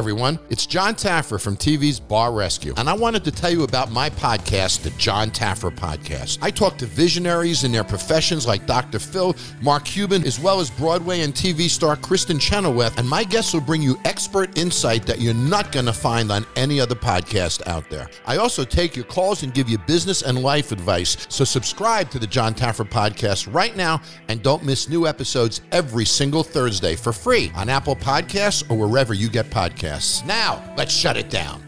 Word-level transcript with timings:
everyone. 0.00 0.38
It's 0.48 0.64
Jon 0.64 0.94
Taffer 0.94 1.38
from 1.38 1.58
TV's 1.58 2.00
Bar 2.00 2.32
Rescue, 2.32 2.72
and 2.78 2.88
I 2.88 2.94
wanted 2.94 3.22
to 3.24 3.30
tell 3.30 3.50
you 3.50 3.64
about 3.64 3.92
my 3.92 4.08
podcast, 4.08 4.80
the 4.80 4.88
Jon 4.92 5.30
Taffer 5.30 5.70
Podcast. 5.70 6.38
I 6.40 6.50
talk 6.50 6.78
to 6.78 6.86
visionaries 6.86 7.64
in 7.64 7.70
their 7.70 7.84
professions 7.84 8.46
like 8.46 8.64
Dr. 8.64 8.98
Phil, 8.98 9.36
Mark 9.60 9.84
Cuban, 9.84 10.24
as 10.24 10.40
well 10.40 10.58
as 10.58 10.70
Broadway 10.70 11.20
and 11.20 11.34
TV 11.34 11.68
star 11.68 11.96
Kristin 11.96 12.40
Chenoweth, 12.40 12.98
and 12.98 13.06
my 13.06 13.24
guests 13.24 13.52
will 13.52 13.60
bring 13.60 13.82
you 13.82 14.00
expert 14.06 14.56
insight 14.56 15.04
that 15.04 15.20
you're 15.20 15.34
not 15.34 15.70
going 15.70 15.84
to 15.84 15.92
find 15.92 16.32
on 16.32 16.46
any 16.56 16.80
other 16.80 16.94
podcast 16.94 17.66
out 17.66 17.90
there. 17.90 18.08
I 18.24 18.38
also 18.38 18.64
take 18.64 18.96
your 18.96 19.04
calls 19.04 19.42
and 19.42 19.52
give 19.52 19.68
you 19.68 19.76
business 19.76 20.22
and 20.22 20.42
life 20.42 20.72
advice, 20.72 21.26
so 21.28 21.44
subscribe 21.44 22.08
to 22.12 22.18
the 22.18 22.26
Jon 22.26 22.54
Taffer 22.54 22.88
Podcast 22.88 23.52
right 23.52 23.76
now 23.76 24.00
and 24.28 24.42
don't 24.42 24.64
miss 24.64 24.88
new 24.88 25.06
episodes 25.06 25.60
every 25.72 26.06
single 26.06 26.42
Thursday 26.42 26.96
for 26.96 27.12
free 27.12 27.52
on 27.54 27.68
Apple 27.68 27.96
Podcasts 27.96 28.64
or 28.70 28.78
wherever 28.88 29.12
you 29.12 29.28
get 29.28 29.50
podcasts. 29.50 29.89
Now, 30.24 30.62
let's 30.76 30.94
shut 30.94 31.16
it 31.16 31.30
down. 31.30 31.62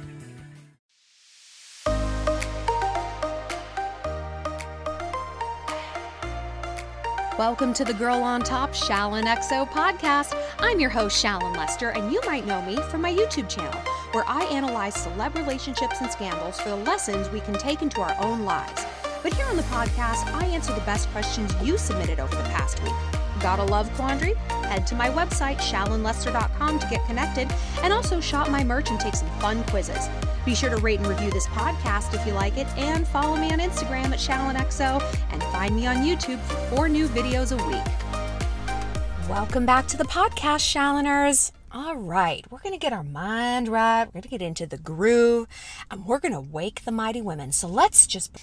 Welcome 7.37 7.75
to 7.75 7.85
the 7.85 7.95
Girl 7.95 8.23
on 8.23 8.43
Top 8.43 8.73
Shallon 8.73 9.25
XO 9.25 9.69
podcast. 9.69 10.41
I'm 10.61 10.79
your 10.79 10.91
host, 10.91 11.23
Shallon 11.23 11.57
Lester, 11.57 11.89
and 11.89 12.13
you 12.13 12.21
might 12.25 12.47
know 12.47 12.63
me 12.63 12.77
from 12.83 13.01
my 13.01 13.13
YouTube 13.13 13.49
channel, 13.49 13.81
where 14.13 14.25
I 14.29 14.45
analyze 14.45 14.95
celeb 14.95 15.35
relationships 15.35 16.01
and 16.01 16.09
scandals 16.09 16.61
for 16.61 16.69
the 16.69 16.77
lessons 16.77 17.29
we 17.31 17.41
can 17.41 17.55
take 17.55 17.83
into 17.83 18.01
our 18.01 18.15
own 18.21 18.45
lives. 18.45 18.85
But 19.25 19.35
here 19.35 19.47
on 19.47 19.57
the 19.57 19.65
podcast, 19.65 20.33
I 20.33 20.47
answer 20.47 20.73
the 20.73 20.81
best 20.83 21.09
questions 21.09 21.53
you 21.61 21.77
submitted 21.77 22.21
over 22.21 22.37
the 22.37 22.43
past 22.45 22.81
week. 22.85 23.22
Got 23.41 23.59
a 23.59 23.65
love 23.65 23.93
quandary? 23.95 24.35
Head 24.65 24.87
to 24.89 24.95
my 24.95 25.09
website, 25.09 25.59
shallonlester.com, 25.59 26.79
to 26.79 26.87
get 26.89 27.05
connected 27.07 27.53
and 27.83 27.93
also 27.93 28.21
shop 28.21 28.49
my 28.49 28.63
merch 28.63 28.91
and 28.91 29.01
take 29.01 29.15
some 29.15 29.29
fun 29.41 29.65
quizzes. 29.65 30.09
Be 30.45 30.55
sure 30.55 30.71
to 30.71 30.77
rate 30.79 30.99
and 30.99 31.09
review 31.09 31.31
this 31.31 31.47
podcast 31.49 32.15
if 32.15 32.27
you 32.27 32.33
like 32.33 32.57
it, 32.57 32.67
and 32.77 33.07
follow 33.07 33.37
me 33.37 33.53
on 33.53 33.61
Instagram 33.61 34.07
at 34.07 34.19
ShallonXO 34.19 35.03
and 35.31 35.43
find 35.45 35.77
me 35.77 35.87
on 35.87 35.99
YouTube 35.99 36.41
for 36.41 36.57
four 36.75 36.89
new 36.89 37.07
videos 37.09 37.53
a 37.53 37.69
week. 37.69 39.29
Welcome 39.29 39.65
back 39.65 39.87
to 39.87 39.97
the 39.97 40.05
podcast, 40.05 40.63
Shalloners. 40.63 41.53
All 41.71 41.97
right, 41.97 42.45
we're 42.51 42.59
going 42.59 42.75
to 42.75 42.79
get 42.79 42.93
our 42.93 43.05
mind 43.05 43.69
right. 43.69 44.05
We're 44.05 44.13
going 44.13 44.23
to 44.23 44.29
get 44.29 44.43
into 44.43 44.67
the 44.67 44.77
groove, 44.77 45.47
and 45.91 46.05
we're 46.05 46.19
going 46.19 46.35
to 46.35 46.41
wake 46.41 46.85
the 46.85 46.93
mighty 46.93 47.23
women. 47.23 47.53
So 47.53 47.69
let's 47.69 48.07
just. 48.07 48.37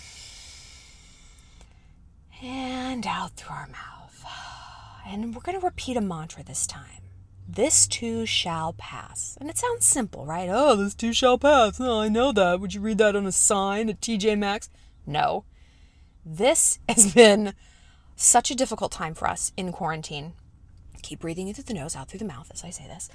And 2.41 3.05
out 3.05 3.31
through 3.31 3.55
our 3.55 3.67
mouth. 3.67 3.98
And 5.11 5.33
we're 5.33 5.41
going 5.41 5.59
to 5.59 5.65
repeat 5.65 5.97
a 5.97 6.01
mantra 6.01 6.43
this 6.43 6.67
time. 6.67 7.01
This 7.47 7.87
too 7.87 8.27
shall 8.27 8.73
pass. 8.73 9.35
And 9.41 9.49
it 9.49 9.57
sounds 9.57 9.83
simple, 9.83 10.23
right? 10.23 10.47
Oh, 10.51 10.75
this 10.75 10.93
too 10.93 11.13
shall 11.13 11.39
pass. 11.39 11.81
Oh, 11.81 12.01
I 12.01 12.09
know 12.09 12.31
that. 12.31 12.59
Would 12.59 12.75
you 12.75 12.81
read 12.81 12.99
that 12.99 13.15
on 13.15 13.25
a 13.25 13.31
sign 13.31 13.89
at 13.89 14.01
TJ 14.01 14.37
Maxx? 14.37 14.69
No. 15.07 15.45
This 16.23 16.77
has 16.89 17.11
been 17.11 17.55
such 18.15 18.51
a 18.51 18.55
difficult 18.55 18.91
time 18.91 19.15
for 19.15 19.27
us 19.27 19.51
in 19.57 19.71
quarantine. 19.71 20.33
Keep 21.01 21.21
breathing 21.21 21.47
in 21.47 21.55
through 21.55 21.63
the 21.63 21.73
nose, 21.73 21.95
out 21.95 22.07
through 22.07 22.19
the 22.19 22.25
mouth 22.25 22.51
as 22.53 22.63
I 22.63 22.69
say 22.69 22.85
this. 22.85 23.09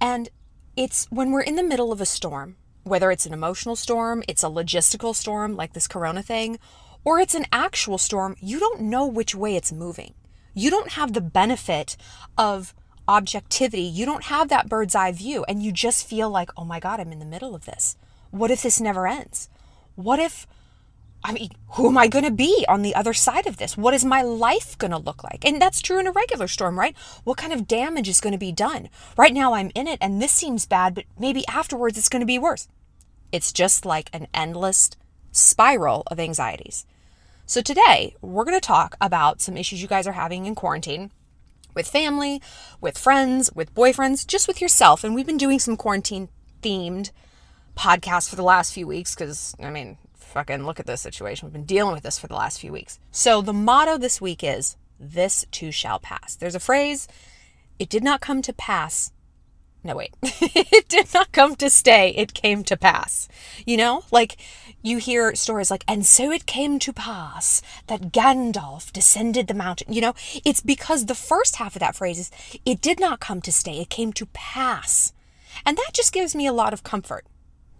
And 0.00 0.30
it's 0.74 1.06
when 1.10 1.30
we're 1.30 1.42
in 1.42 1.54
the 1.54 1.62
middle 1.62 1.92
of 1.92 2.00
a 2.00 2.06
storm, 2.06 2.56
whether 2.82 3.12
it's 3.12 3.26
an 3.26 3.32
emotional 3.32 3.76
storm, 3.76 4.24
it's 4.26 4.42
a 4.42 4.48
logistical 4.48 5.14
storm 5.14 5.54
like 5.54 5.74
this 5.74 5.86
corona 5.86 6.24
thing, 6.24 6.58
or 7.04 7.20
it's 7.20 7.36
an 7.36 7.46
actual 7.52 7.98
storm, 7.98 8.34
you 8.40 8.58
don't 8.58 8.80
know 8.80 9.06
which 9.06 9.32
way 9.32 9.54
it's 9.54 9.70
moving 9.70 10.14
you 10.54 10.70
don't 10.70 10.92
have 10.92 11.12
the 11.12 11.20
benefit 11.20 11.96
of 12.36 12.74
objectivity. 13.06 13.82
You 13.82 14.06
don't 14.06 14.24
have 14.24 14.48
that 14.48 14.68
bird's 14.68 14.94
eye 14.94 15.12
view, 15.12 15.44
and 15.48 15.62
you 15.62 15.72
just 15.72 16.06
feel 16.06 16.30
like, 16.30 16.50
oh 16.56 16.64
my 16.64 16.78
God, 16.78 17.00
I'm 17.00 17.12
in 17.12 17.18
the 17.18 17.24
middle 17.24 17.54
of 17.54 17.64
this. 17.64 17.96
What 18.30 18.50
if 18.50 18.62
this 18.62 18.80
never 18.80 19.06
ends? 19.06 19.48
What 19.96 20.20
if, 20.20 20.46
I 21.24 21.32
mean, 21.32 21.50
who 21.72 21.88
am 21.88 21.98
I 21.98 22.06
going 22.06 22.24
to 22.24 22.30
be 22.30 22.64
on 22.68 22.82
the 22.82 22.94
other 22.94 23.12
side 23.12 23.46
of 23.46 23.56
this? 23.56 23.76
What 23.76 23.94
is 23.94 24.04
my 24.04 24.22
life 24.22 24.78
going 24.78 24.92
to 24.92 24.98
look 24.98 25.24
like? 25.24 25.44
And 25.44 25.60
that's 25.60 25.82
true 25.82 25.98
in 25.98 26.06
a 26.06 26.12
regular 26.12 26.46
storm, 26.46 26.78
right? 26.78 26.96
What 27.24 27.36
kind 27.36 27.52
of 27.52 27.66
damage 27.66 28.08
is 28.08 28.20
going 28.20 28.32
to 28.32 28.38
be 28.38 28.52
done? 28.52 28.88
Right 29.16 29.34
now, 29.34 29.54
I'm 29.54 29.72
in 29.74 29.88
it, 29.88 29.98
and 30.00 30.22
this 30.22 30.32
seems 30.32 30.64
bad, 30.64 30.94
but 30.94 31.04
maybe 31.18 31.44
afterwards 31.48 31.98
it's 31.98 32.08
going 32.08 32.20
to 32.20 32.26
be 32.26 32.38
worse. 32.38 32.68
It's 33.32 33.52
just 33.52 33.84
like 33.84 34.08
an 34.12 34.28
endless 34.32 34.90
spiral 35.32 36.04
of 36.06 36.20
anxieties. 36.20 36.86
So 37.50 37.60
today, 37.60 38.14
we're 38.20 38.44
going 38.44 38.56
to 38.56 38.64
talk 38.64 38.96
about 39.00 39.40
some 39.40 39.56
issues 39.56 39.82
you 39.82 39.88
guys 39.88 40.06
are 40.06 40.12
having 40.12 40.46
in 40.46 40.54
quarantine 40.54 41.10
with 41.74 41.88
family, 41.88 42.40
with 42.80 42.96
friends, 42.96 43.50
with 43.52 43.74
boyfriends, 43.74 44.24
just 44.24 44.46
with 44.46 44.60
yourself. 44.60 45.02
And 45.02 45.16
we've 45.16 45.26
been 45.26 45.36
doing 45.36 45.58
some 45.58 45.76
quarantine 45.76 46.28
themed 46.62 47.10
podcasts 47.76 48.30
for 48.30 48.36
the 48.36 48.44
last 48.44 48.72
few 48.72 48.86
weeks 48.86 49.16
because, 49.16 49.56
I 49.60 49.68
mean, 49.70 49.98
fucking 50.14 50.64
look 50.64 50.78
at 50.78 50.86
this 50.86 51.00
situation. 51.00 51.48
We've 51.48 51.52
been 51.52 51.64
dealing 51.64 51.92
with 51.92 52.04
this 52.04 52.20
for 52.20 52.28
the 52.28 52.36
last 52.36 52.60
few 52.60 52.70
weeks. 52.70 53.00
So 53.10 53.42
the 53.42 53.52
motto 53.52 53.98
this 53.98 54.20
week 54.20 54.44
is 54.44 54.76
this 55.00 55.44
too 55.50 55.72
shall 55.72 55.98
pass. 55.98 56.36
There's 56.36 56.54
a 56.54 56.60
phrase, 56.60 57.08
it 57.80 57.88
did 57.88 58.04
not 58.04 58.20
come 58.20 58.42
to 58.42 58.52
pass. 58.52 59.10
No, 59.82 59.96
wait. 59.96 60.14
it 60.22 60.88
did 60.88 61.12
not 61.14 61.32
come 61.32 61.56
to 61.56 61.70
stay. 61.70 62.10
It 62.10 62.34
came 62.34 62.64
to 62.64 62.76
pass. 62.76 63.28
You 63.64 63.76
know, 63.76 64.04
like 64.10 64.36
you 64.82 64.98
hear 64.98 65.34
stories 65.34 65.70
like, 65.70 65.84
and 65.88 66.04
so 66.04 66.30
it 66.30 66.46
came 66.46 66.78
to 66.80 66.92
pass 66.92 67.62
that 67.86 68.12
Gandalf 68.12 68.92
descended 68.92 69.46
the 69.46 69.54
mountain. 69.54 69.92
You 69.92 70.02
know, 70.02 70.14
it's 70.44 70.60
because 70.60 71.06
the 71.06 71.14
first 71.14 71.56
half 71.56 71.76
of 71.76 71.80
that 71.80 71.96
phrase 71.96 72.18
is, 72.18 72.30
it 72.66 72.80
did 72.80 73.00
not 73.00 73.20
come 73.20 73.40
to 73.42 73.52
stay, 73.52 73.80
it 73.80 73.88
came 73.88 74.12
to 74.14 74.26
pass. 74.26 75.12
And 75.64 75.76
that 75.76 75.90
just 75.94 76.12
gives 76.12 76.34
me 76.34 76.46
a 76.46 76.52
lot 76.52 76.72
of 76.72 76.84
comfort. 76.84 77.26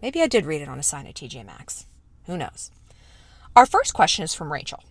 Maybe 0.02 0.22
I 0.22 0.26
did 0.26 0.46
read 0.46 0.62
it 0.62 0.68
on 0.68 0.78
a 0.78 0.82
sign 0.82 1.06
at 1.06 1.14
TJ 1.14 1.44
Maxx. 1.44 1.86
Who 2.26 2.38
knows? 2.38 2.70
Our 3.54 3.66
first 3.66 3.92
question 3.92 4.24
is 4.24 4.34
from 4.34 4.52
Rachel. 4.52 4.82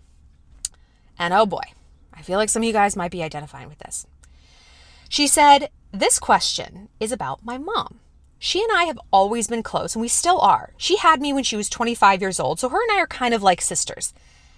And 1.18 1.34
oh 1.34 1.46
boy, 1.46 1.64
I 2.14 2.22
feel 2.22 2.38
like 2.38 2.50
some 2.50 2.62
of 2.62 2.68
you 2.68 2.74
guys 2.74 2.96
might 2.96 3.12
be 3.12 3.24
identifying 3.24 3.68
with 3.68 3.80
this. 3.80 4.06
She 5.10 5.26
said, 5.26 5.70
This 5.92 6.20
question 6.20 6.90
is 7.00 7.12
about 7.12 7.44
my 7.44 7.58
mom. 7.58 8.00
She 8.38 8.62
and 8.62 8.72
I 8.72 8.84
have 8.84 9.00
always 9.12 9.48
been 9.48 9.64
close, 9.64 9.96
and 9.96 10.02
we 10.04 10.08
still 10.08 10.40
are. 10.40 10.74
She 10.78 10.98
had 10.98 11.20
me 11.20 11.34
when 11.34 11.44
she 11.44 11.56
was 11.56 11.68
25 11.68 12.22
years 12.22 12.40
old, 12.40 12.60
so 12.60 12.70
her 12.70 12.80
and 12.80 12.92
I 12.92 13.02
are 13.02 13.08
kind 13.08 13.34
of 13.34 13.42
like 13.42 13.60
sisters. 13.60 14.14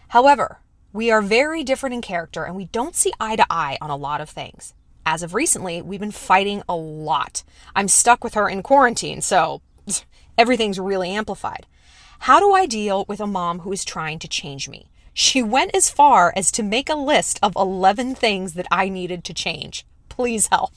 However, 0.10 0.60
we 0.92 1.10
are 1.10 1.22
very 1.22 1.64
different 1.64 1.94
in 1.94 2.02
character, 2.02 2.44
and 2.44 2.58
we 2.58 2.66
don't 2.66 2.98
see 2.98 3.14
eye 3.18 3.38
to 3.38 3.46
eye 3.50 3.78
on 3.80 3.90
a 3.90 3.96
lot 3.96 4.20
of 4.20 4.30
things. 4.30 4.74
As 5.06 5.24
of 5.24 5.34
recently, 5.34 5.82
we've 5.82 6.02
been 6.02 6.12
fighting 6.12 6.64
a 6.68 6.76
lot. 6.76 7.44
I'm 7.78 7.88
stuck 7.88 8.26
with 8.26 8.34
her 8.34 8.50
in 8.50 8.62
quarantine, 8.62 9.22
so 9.22 9.62
everything's 10.38 10.82
really 10.82 11.12
amplified. 11.12 11.66
How 12.20 12.42
do 12.42 12.52
I 12.52 12.66
deal 12.66 13.06
with 13.08 13.22
a 13.22 13.26
mom 13.26 13.60
who 13.60 13.72
is 13.72 13.86
trying 13.86 14.20
to 14.20 14.28
change 14.28 14.68
me? 14.68 14.92
She 15.14 15.42
went 15.42 15.74
as 15.74 15.90
far 15.90 16.34
as 16.36 16.52
to 16.52 16.62
make 16.62 16.90
a 16.90 16.96
list 16.96 17.40
of 17.42 17.56
11 17.56 18.16
things 18.16 18.54
that 18.56 18.68
I 18.70 18.90
needed 18.90 19.24
to 19.24 19.34
change. 19.34 19.86
Please 20.10 20.48
help. 20.48 20.74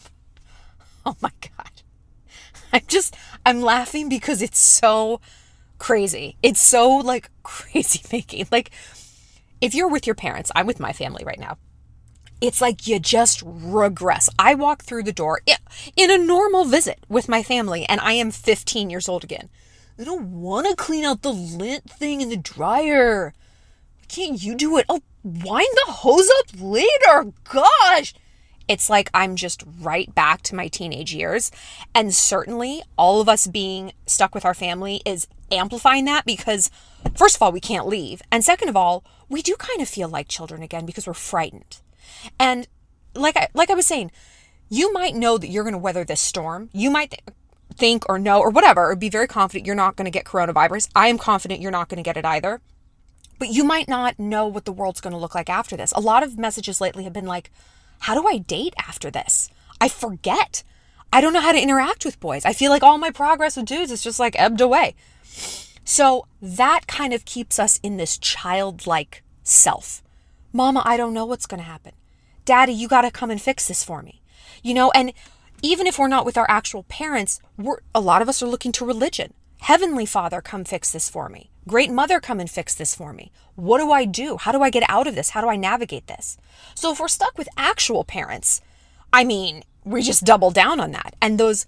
Oh 1.07 1.17
my 1.21 1.31
God. 1.41 1.83
I'm 2.73 2.83
just, 2.89 3.15
I'm 3.45 3.61
laughing 3.61 4.09
because 4.09 4.41
it's 4.41 4.59
so 4.59 5.21
crazy. 5.79 6.37
It's 6.43 6.61
so 6.61 6.89
like 6.97 7.31
crazy 7.43 8.01
making. 8.11 8.47
Like, 8.51 8.71
if 9.61 9.75
you're 9.75 9.89
with 9.89 10.07
your 10.07 10.17
parents, 10.17 10.51
I'm 10.55 10.67
with 10.67 10.81
my 10.81 10.93
family 10.93 11.25
right 11.25 11.39
now. 11.39 11.59
It's 12.41 12.61
like 12.61 12.87
you 12.87 12.99
just 12.99 13.43
regress. 13.45 14.29
I 14.39 14.55
walk 14.55 14.83
through 14.83 15.05
the 15.05 15.13
door 15.13 15.41
in 15.97 16.11
a 16.11 16.19
normal 16.19 16.65
visit 16.65 16.99
with 17.09 17.29
my 17.29 17.43
family, 17.43 17.87
and 17.87 18.01
I 18.01 18.15
am 18.15 18.31
15 18.31 18.91
years 18.91 19.09
old 19.09 19.25
again. 19.25 19.51
I 19.99 20.05
don't 20.05 20.41
want 20.41 20.67
to 20.67 20.75
clean 20.75 21.05
out 21.05 21.23
the 21.23 21.33
lint 21.33 21.89
thing 21.89 22.21
in 22.21 22.29
the 22.29 22.37
dryer. 22.37 23.33
Can't 24.09 24.43
you 24.43 24.55
do 24.57 24.77
it? 24.79 24.87
Oh, 24.89 25.01
wind 25.23 25.69
the 25.87 25.93
hose 25.93 26.29
up 26.41 26.61
later. 26.61 27.33
Gosh 27.45 28.15
it's 28.69 28.89
like 28.89 29.11
I'm 29.13 29.37
just 29.37 29.63
right 29.81 30.15
back 30.15 30.43
to 30.43 30.55
my 30.55 30.69
teenage 30.69 31.15
years. 31.15 31.51
And 31.95 32.15
certainly, 32.15 32.83
all 32.97 33.21
of 33.21 33.29
us 33.29 33.47
being 33.47 33.93
stuck 34.07 34.35
with 34.35 34.45
our 34.45 34.55
family 34.55 35.03
is 35.05 35.27
amplifying 35.53 36.05
that 36.07 36.25
because, 36.25 36.71
first 37.15 37.37
of 37.37 37.43
all, 37.43 37.53
we 37.53 37.61
can't 37.61 37.87
leave. 37.87 38.23
And 38.31 38.45
second 38.45 38.69
of 38.69 38.77
all, 38.77 39.05
we 39.29 39.43
do 39.43 39.55
kind 39.57 39.81
of 39.81 39.89
feel 39.89 40.09
like 40.09 40.29
children 40.29 40.63
again 40.63 40.87
because 40.87 41.07
we're 41.07 41.15
frightened. 41.15 41.79
And 42.39 42.67
like 43.15 43.37
I, 43.37 43.49
like 43.55 43.71
I 43.71 43.75
was 43.75 43.87
saying, 43.87 44.11
you 44.69 44.93
might 44.93 45.15
know 45.15 45.39
that 45.39 45.49
you're 45.49 45.65
going 45.65 45.73
to 45.73 45.79
weather 45.79 46.05
this 46.05 46.21
storm. 46.21 46.71
You 46.73 46.91
might 46.91 47.11
th- 47.11 47.23
think 47.77 48.05
or 48.09 48.19
know 48.19 48.41
or 48.41 48.51
whatever, 48.51 48.91
or 48.91 48.97
be 48.97 49.09
very 49.09 49.27
confident 49.27 49.67
you're 49.67 49.75
not 49.75 49.97
going 49.97 50.07
to 50.07 50.11
get 50.11 50.25
coronavirus. 50.25 50.89
I 50.95 51.09
am 51.09 51.19
confident 51.19 51.61
you're 51.61 51.71
not 51.71 51.89
going 51.89 52.03
to 52.03 52.03
get 52.03 52.17
it 52.17 52.25
either. 52.25 52.61
But 53.39 53.49
you 53.49 53.65
might 53.65 53.89
not 53.89 54.19
know 54.19 54.47
what 54.47 54.65
the 54.65 54.73
world's 54.73 55.01
going 55.01 55.13
to 55.13 55.19
look 55.19 55.35
like 55.35 55.51
after 55.51 55.77
this. 55.77 55.93
A 55.93 56.01
lot 56.01 56.23
of 56.23 56.39
messages 56.39 56.81
lately 56.81 57.05
have 57.05 57.13
been 57.13 57.27
like, 57.27 57.51
how 58.05 58.15
do 58.15 58.29
I 58.29 58.37
date 58.37 58.75
after 58.77 59.11
this? 59.11 59.49
I 59.81 59.89
forget. 59.89 60.63
I 61.11 61.23
don't 61.23 61.33
know 61.33 61.41
how 61.41 61.53
to 61.53 61.63
interact 61.63 62.05
with 62.05 62.21
boys. 62.21 62.45
I 62.45 62.53
feel 62.53 62.71
like 62.71 62.83
all 62.83 62.99
my 62.99 63.11
progress 63.11 63.57
with 63.57 63.65
dudes 63.65 63.91
is 63.91 64.03
just 64.03 64.21
like 64.21 64.39
ebbed 64.39 64.61
away. 64.61 64.95
So 65.85 66.27
that 66.43 66.87
kind 66.87 67.15
of 67.15 67.25
keeps 67.25 67.59
us 67.59 67.81
in 67.83 67.97
this 67.97 68.19
childlike 68.19 69.23
self. 69.43 70.03
Mama, 70.53 70.83
I 70.85 70.99
don't 70.99 71.15
know 71.15 71.25
what's 71.25 71.47
going 71.47 71.63
to 71.63 71.67
happen. 71.67 71.93
Daddy, 72.45 72.75
you 72.75 72.89
got 72.89 73.03
to 73.03 73.11
come 73.11 73.31
and 73.31 73.41
fix 73.41 73.69
this 73.69 73.83
for 73.83 74.03
me. 74.03 74.21
You 74.63 74.75
know, 74.75 74.91
and 74.91 75.15
even 75.63 75.87
if 75.87 75.99
we're 75.99 76.09
not 76.09 76.27
with 76.27 76.37
our 76.37 76.47
actual 76.47 76.83
parents, 76.83 77.41
we're, 77.57 77.79
a 77.95 78.01
lot 78.01 78.21
of 78.21 78.29
us 78.29 78.43
are 78.43 78.47
looking 78.47 78.73
to 78.73 78.85
religion. 78.85 79.33
Heavenly 79.65 80.05
Father, 80.05 80.43
come 80.43 80.63
fix 80.63 80.93
this 80.93 81.09
for 81.09 81.31
me. 81.31 81.49
Great 81.67 81.91
Mother, 81.91 82.21
come 82.21 82.39
and 82.39 82.51
fix 82.51 82.75
this 82.75 82.95
for 82.95 83.15
me. 83.15 83.33
What 83.55 83.79
do 83.79 83.91
I 83.93 84.05
do? 84.05 84.37
How 84.37 84.53
do 84.53 84.61
I 84.61 84.69
get 84.69 84.85
out 84.91 85.07
of 85.07 85.15
this? 85.15 85.31
How 85.31 85.41
do 85.41 85.49
I 85.49 85.57
navigate 85.57 86.07
this? 86.07 86.37
So 86.75 86.93
if 86.93 87.01
we're 87.01 87.09
stuck 87.09 87.39
with 87.39 87.49
actual 87.57 88.05
parents, 88.05 88.61
I 89.11 89.25
mean, 89.25 89.63
we 89.83 90.03
just 90.03 90.25
double 90.25 90.51
down 90.51 90.81
on 90.81 90.91
that. 90.91 91.17
And 91.23 91.41
those 91.41 91.65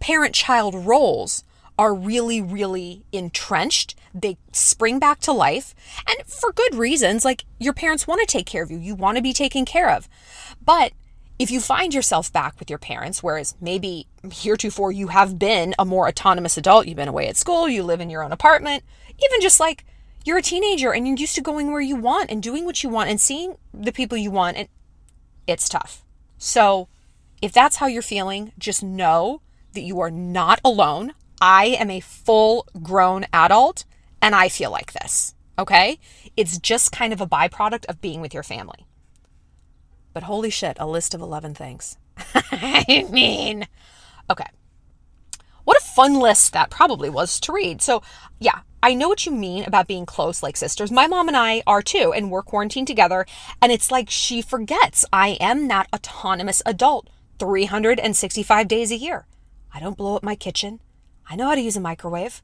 parent 0.00 0.34
child 0.34 0.74
roles 0.74 1.44
are 1.78 1.94
really, 1.94 2.40
really 2.40 3.04
entrenched. 3.12 3.94
They 4.12 4.36
spring 4.50 4.98
back 4.98 5.20
to 5.20 5.32
life 5.32 5.76
and 6.08 6.26
for 6.26 6.50
good 6.50 6.74
reasons. 6.74 7.24
Like 7.24 7.44
your 7.60 7.72
parents 7.72 8.04
want 8.04 8.20
to 8.20 8.26
take 8.26 8.46
care 8.46 8.64
of 8.64 8.70
you, 8.72 8.78
you 8.78 8.96
want 8.96 9.16
to 9.16 9.22
be 9.22 9.32
taken 9.32 9.64
care 9.64 9.90
of. 9.90 10.08
But 10.60 10.92
if 11.38 11.50
you 11.50 11.60
find 11.60 11.94
yourself 11.94 12.32
back 12.32 12.58
with 12.58 12.70
your 12.70 12.78
parents, 12.78 13.22
whereas 13.22 13.56
maybe 13.60 14.06
heretofore 14.30 14.92
you 14.92 15.08
have 15.08 15.38
been 15.38 15.74
a 15.78 15.84
more 15.84 16.08
autonomous 16.08 16.56
adult, 16.56 16.86
you've 16.86 16.96
been 16.96 17.08
away 17.08 17.28
at 17.28 17.36
school, 17.36 17.68
you 17.68 17.82
live 17.82 18.00
in 18.00 18.10
your 18.10 18.22
own 18.22 18.32
apartment, 18.32 18.84
even 19.22 19.40
just 19.40 19.58
like 19.58 19.84
you're 20.24 20.38
a 20.38 20.42
teenager 20.42 20.92
and 20.92 21.06
you're 21.06 21.16
used 21.16 21.34
to 21.34 21.42
going 21.42 21.72
where 21.72 21.80
you 21.80 21.96
want 21.96 22.30
and 22.30 22.42
doing 22.42 22.64
what 22.64 22.82
you 22.82 22.88
want 22.88 23.10
and 23.10 23.20
seeing 23.20 23.56
the 23.74 23.92
people 23.92 24.16
you 24.16 24.30
want, 24.30 24.56
and 24.56 24.68
it's 25.46 25.68
tough. 25.68 26.04
So, 26.38 26.88
if 27.40 27.52
that's 27.52 27.76
how 27.76 27.86
you're 27.86 28.02
feeling, 28.02 28.52
just 28.56 28.82
know 28.82 29.42
that 29.72 29.82
you 29.82 30.00
are 30.00 30.10
not 30.10 30.60
alone. 30.64 31.12
I 31.40 31.66
am 31.66 31.90
a 31.90 32.00
full 32.00 32.66
grown 32.82 33.26
adult 33.32 33.84
and 34.20 34.34
I 34.34 34.48
feel 34.48 34.70
like 34.70 34.92
this. 34.92 35.34
Okay? 35.58 35.98
It's 36.36 36.58
just 36.58 36.92
kind 36.92 37.12
of 37.12 37.20
a 37.20 37.26
byproduct 37.26 37.84
of 37.86 38.00
being 38.00 38.20
with 38.20 38.32
your 38.32 38.44
family. 38.44 38.86
But 40.12 40.24
holy 40.24 40.50
shit, 40.50 40.76
a 40.78 40.86
list 40.86 41.14
of 41.14 41.20
11 41.20 41.54
things. 41.54 41.96
I 42.34 43.06
mean, 43.10 43.66
okay. 44.30 44.46
What 45.64 45.78
a 45.78 45.84
fun 45.84 46.14
list 46.14 46.52
that 46.52 46.70
probably 46.70 47.08
was 47.08 47.38
to 47.40 47.52
read. 47.52 47.80
So, 47.80 48.02
yeah, 48.40 48.60
I 48.82 48.94
know 48.94 49.08
what 49.08 49.24
you 49.24 49.32
mean 49.32 49.64
about 49.64 49.86
being 49.86 50.04
close 50.04 50.42
like 50.42 50.56
sisters. 50.56 50.90
My 50.90 51.06
mom 51.06 51.28
and 51.28 51.36
I 51.36 51.62
are 51.66 51.82
too, 51.82 52.12
and 52.12 52.30
we're 52.30 52.42
quarantined 52.42 52.88
together. 52.88 53.26
And 53.60 53.70
it's 53.70 53.92
like 53.92 54.10
she 54.10 54.42
forgets 54.42 55.04
I 55.12 55.38
am 55.40 55.68
that 55.68 55.88
autonomous 55.94 56.62
adult 56.66 57.08
365 57.38 58.68
days 58.68 58.90
a 58.90 58.96
year. 58.96 59.26
I 59.72 59.80
don't 59.80 59.96
blow 59.96 60.16
up 60.16 60.22
my 60.22 60.34
kitchen. 60.34 60.80
I 61.30 61.36
know 61.36 61.48
how 61.48 61.54
to 61.54 61.60
use 61.60 61.76
a 61.76 61.80
microwave. 61.80 62.42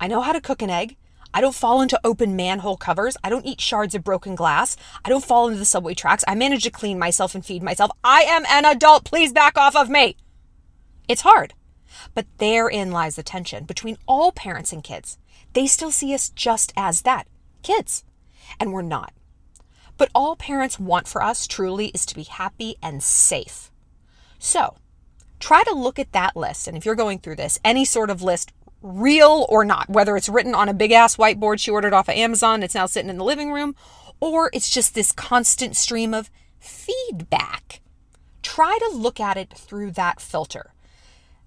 I 0.00 0.08
know 0.08 0.22
how 0.22 0.32
to 0.32 0.40
cook 0.40 0.62
an 0.62 0.70
egg. 0.70 0.96
I 1.34 1.40
don't 1.40 1.54
fall 1.54 1.82
into 1.82 2.00
open 2.04 2.36
manhole 2.36 2.76
covers. 2.76 3.16
I 3.24 3.28
don't 3.28 3.44
eat 3.44 3.60
shards 3.60 3.96
of 3.96 4.04
broken 4.04 4.36
glass. 4.36 4.76
I 5.04 5.08
don't 5.08 5.24
fall 5.24 5.48
into 5.48 5.58
the 5.58 5.64
subway 5.64 5.92
tracks. 5.92 6.24
I 6.28 6.36
manage 6.36 6.62
to 6.62 6.70
clean 6.70 6.96
myself 6.98 7.34
and 7.34 7.44
feed 7.44 7.62
myself. 7.62 7.90
I 8.04 8.20
am 8.22 8.44
an 8.48 8.64
adult. 8.64 9.04
Please 9.04 9.32
back 9.32 9.58
off 9.58 9.74
of 9.74 9.90
me. 9.90 10.16
It's 11.08 11.22
hard. 11.22 11.52
But 12.14 12.26
therein 12.38 12.92
lies 12.92 13.16
the 13.16 13.24
tension 13.24 13.64
between 13.64 13.98
all 14.06 14.30
parents 14.30 14.72
and 14.72 14.84
kids. 14.84 15.18
They 15.52 15.66
still 15.66 15.90
see 15.90 16.14
us 16.14 16.30
just 16.30 16.72
as 16.76 17.02
that 17.02 17.26
kids. 17.64 18.04
And 18.60 18.72
we're 18.72 18.82
not. 18.82 19.12
But 19.96 20.10
all 20.14 20.36
parents 20.36 20.78
want 20.78 21.08
for 21.08 21.20
us 21.22 21.48
truly 21.48 21.88
is 21.88 22.06
to 22.06 22.14
be 22.14 22.24
happy 22.24 22.76
and 22.80 23.02
safe. 23.02 23.72
So, 24.38 24.76
try 25.40 25.64
to 25.64 25.74
look 25.74 25.98
at 25.98 26.12
that 26.12 26.36
list. 26.36 26.68
And 26.68 26.76
if 26.76 26.84
you're 26.84 26.94
going 26.94 27.18
through 27.18 27.36
this, 27.36 27.58
any 27.64 27.84
sort 27.84 28.10
of 28.10 28.22
list, 28.22 28.52
real 28.84 29.46
or 29.48 29.64
not, 29.64 29.88
whether 29.88 30.14
it's 30.14 30.28
written 30.28 30.54
on 30.54 30.68
a 30.68 30.74
big 30.74 30.92
ass 30.92 31.16
whiteboard 31.16 31.58
she 31.58 31.70
ordered 31.70 31.94
off 31.94 32.08
of 32.08 32.14
Amazon, 32.14 32.62
it's 32.62 32.74
now 32.74 32.84
sitting 32.84 33.08
in 33.08 33.16
the 33.16 33.24
living 33.24 33.50
room, 33.50 33.74
or 34.20 34.50
it's 34.52 34.68
just 34.68 34.94
this 34.94 35.10
constant 35.10 35.74
stream 35.74 36.12
of 36.12 36.30
feedback. 36.60 37.80
Try 38.42 38.78
to 38.78 38.96
look 38.96 39.18
at 39.18 39.38
it 39.38 39.54
through 39.56 39.92
that 39.92 40.20
filter. 40.20 40.74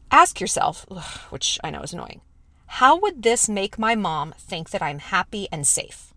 Ask 0.10 0.42
yourself, 0.42 0.86
which 1.30 1.60
I 1.64 1.70
know 1.70 1.82
is 1.82 1.94
annoying, 1.94 2.22
how 2.66 2.98
would 2.98 3.22
this 3.22 3.48
make 3.48 3.78
my 3.78 3.94
mom 3.94 4.34
think 4.40 4.72
that 4.72 4.82
I'm 4.82 5.00
happy 5.00 5.48
and 5.52 5.66
safe? 5.66 6.14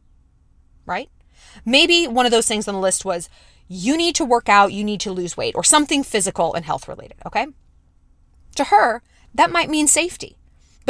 Right? 0.86 1.10
Maybe 1.64 2.06
one 2.08 2.24
of 2.24 2.32
those 2.32 2.48
things 2.48 2.66
on 2.66 2.74
the 2.74 2.80
list 2.80 3.04
was, 3.04 3.28
you 3.68 3.96
need 3.96 4.14
to 4.16 4.24
work 4.24 4.48
out, 4.48 4.72
you 4.72 4.82
need 4.82 5.00
to 5.00 5.12
lose 5.12 5.36
weight, 5.36 5.54
or 5.54 5.62
something 5.62 6.02
physical 6.02 6.54
and 6.54 6.64
health 6.64 6.88
related, 6.88 7.18
okay? 7.26 7.48
To 8.56 8.64
her, 8.64 9.02
that 9.34 9.52
might 9.52 9.70
mean 9.70 9.86
safety, 9.86 10.36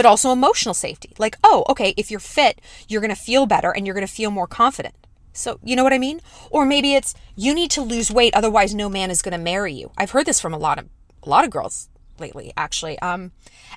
but 0.00 0.06
also 0.06 0.32
emotional 0.32 0.72
safety. 0.72 1.12
Like, 1.18 1.36
oh, 1.44 1.62
okay, 1.68 1.92
if 1.94 2.10
you're 2.10 2.20
fit, 2.20 2.62
you're 2.88 3.02
going 3.02 3.14
to 3.14 3.22
feel 3.22 3.44
better 3.44 3.70
and 3.70 3.86
you're 3.86 3.92
going 3.92 4.06
to 4.06 4.10
feel 4.10 4.30
more 4.30 4.46
confident. 4.46 4.94
So, 5.34 5.60
you 5.62 5.76
know 5.76 5.84
what 5.84 5.92
I 5.92 5.98
mean? 5.98 6.22
Or 6.50 6.64
maybe 6.64 6.94
it's 6.94 7.14
you 7.36 7.52
need 7.52 7.70
to 7.72 7.82
lose 7.82 8.10
weight 8.10 8.32
otherwise 8.32 8.74
no 8.74 8.88
man 8.88 9.10
is 9.10 9.20
going 9.20 9.32
to 9.32 9.44
marry 9.52 9.74
you. 9.74 9.92
I've 9.98 10.12
heard 10.12 10.24
this 10.24 10.40
from 10.40 10.54
a 10.54 10.58
lot 10.58 10.78
of 10.78 10.86
a 11.22 11.28
lot 11.28 11.44
of 11.44 11.50
girls 11.50 11.90
lately 12.18 12.50
actually. 12.56 12.98
Um 13.00 13.32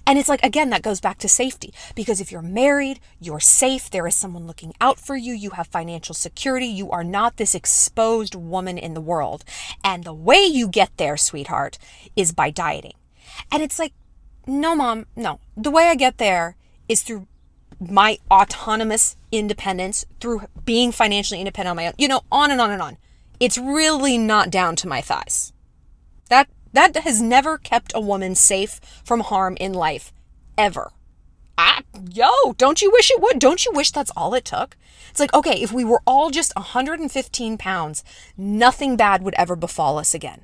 and 0.07 0.17
it's 0.17 0.29
like 0.29 0.41
again 0.43 0.69
that 0.69 0.81
goes 0.81 1.01
back 1.01 1.17
to 1.19 1.27
safety 1.27 1.73
because 1.93 2.21
if 2.21 2.31
you're 2.31 2.41
married, 2.41 3.01
you're 3.19 3.41
safe, 3.41 3.89
there 3.89 4.07
is 4.07 4.15
someone 4.15 4.47
looking 4.47 4.73
out 4.79 5.01
for 5.01 5.17
you, 5.17 5.33
you 5.33 5.49
have 5.49 5.67
financial 5.67 6.15
security, 6.15 6.67
you 6.67 6.89
are 6.89 7.03
not 7.03 7.35
this 7.35 7.53
exposed 7.53 8.33
woman 8.33 8.77
in 8.77 8.93
the 8.93 9.01
world. 9.01 9.43
And 9.83 10.05
the 10.05 10.13
way 10.13 10.45
you 10.45 10.69
get 10.69 10.95
there, 10.95 11.17
sweetheart, 11.17 11.77
is 12.15 12.31
by 12.31 12.49
dieting. 12.49 12.93
And 13.51 13.61
it's 13.61 13.79
like, 13.79 13.93
no, 14.47 14.75
mom, 14.75 15.05
no. 15.15 15.39
The 15.55 15.71
way 15.71 15.89
I 15.89 15.95
get 15.95 16.17
there 16.17 16.55
is 16.87 17.01
through 17.01 17.27
my 17.79 18.17
autonomous 18.29 19.15
independence, 19.31 20.05
through 20.19 20.43
being 20.65 20.91
financially 20.91 21.39
independent 21.39 21.71
on 21.71 21.75
my 21.75 21.87
own, 21.87 21.93
you 21.97 22.07
know, 22.07 22.21
on 22.31 22.51
and 22.51 22.61
on 22.61 22.71
and 22.71 22.81
on. 22.81 22.97
It's 23.39 23.57
really 23.57 24.17
not 24.17 24.49
down 24.49 24.75
to 24.77 24.87
my 24.87 25.01
thighs. 25.01 25.53
That 26.29 26.49
that 26.73 26.95
has 26.97 27.21
never 27.21 27.57
kept 27.57 27.91
a 27.95 28.01
woman 28.01 28.35
safe 28.35 28.79
from 29.03 29.21
harm 29.21 29.57
in 29.59 29.73
life 29.73 30.11
ever. 30.57 30.91
I, 31.57 31.83
yo, 32.09 32.53
don't 32.57 32.81
you 32.81 32.89
wish 32.91 33.11
it 33.11 33.21
would? 33.21 33.37
Don't 33.39 33.63
you 33.63 33.71
wish 33.73 33.91
that's 33.91 34.11
all 34.17 34.33
it 34.33 34.45
took? 34.45 34.75
It's 35.09 35.19
like, 35.19 35.33
okay, 35.33 35.61
if 35.61 35.71
we 35.71 35.85
were 35.85 36.01
all 36.07 36.31
just 36.31 36.55
115 36.55 37.57
pounds, 37.57 38.03
nothing 38.35 38.97
bad 38.97 39.21
would 39.21 39.35
ever 39.35 39.55
befall 39.55 39.99
us 39.99 40.15
again. 40.15 40.41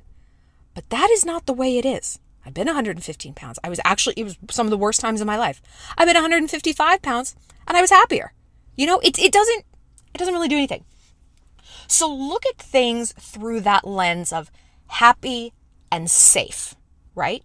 But 0.74 0.88
that 0.90 1.10
is 1.10 1.24
not 1.24 1.46
the 1.46 1.52
way 1.52 1.78
it 1.78 1.84
is. 1.84 2.20
I've 2.44 2.54
been 2.54 2.66
115 2.66 3.34
pounds. 3.34 3.58
I 3.62 3.68
was 3.68 3.80
actually, 3.84 4.14
it 4.16 4.24
was 4.24 4.38
some 4.50 4.66
of 4.66 4.70
the 4.70 4.78
worst 4.78 5.00
times 5.00 5.20
in 5.20 5.26
my 5.26 5.36
life. 5.36 5.60
I've 5.96 6.06
been 6.06 6.14
155 6.14 7.02
pounds 7.02 7.36
and 7.66 7.76
I 7.76 7.80
was 7.80 7.90
happier. 7.90 8.32
You 8.76 8.86
know, 8.86 8.98
it, 9.00 9.18
it 9.18 9.32
doesn't, 9.32 9.64
it 10.14 10.18
doesn't 10.18 10.34
really 10.34 10.48
do 10.48 10.56
anything. 10.56 10.84
So 11.86 12.12
look 12.12 12.44
at 12.46 12.56
things 12.56 13.12
through 13.12 13.60
that 13.60 13.86
lens 13.86 14.32
of 14.32 14.50
happy 14.86 15.52
and 15.90 16.10
safe, 16.10 16.74
right? 17.14 17.42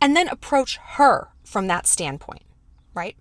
And 0.00 0.16
then 0.16 0.28
approach 0.28 0.78
her 0.94 1.28
from 1.44 1.66
that 1.66 1.86
standpoint, 1.86 2.42
right? 2.94 3.16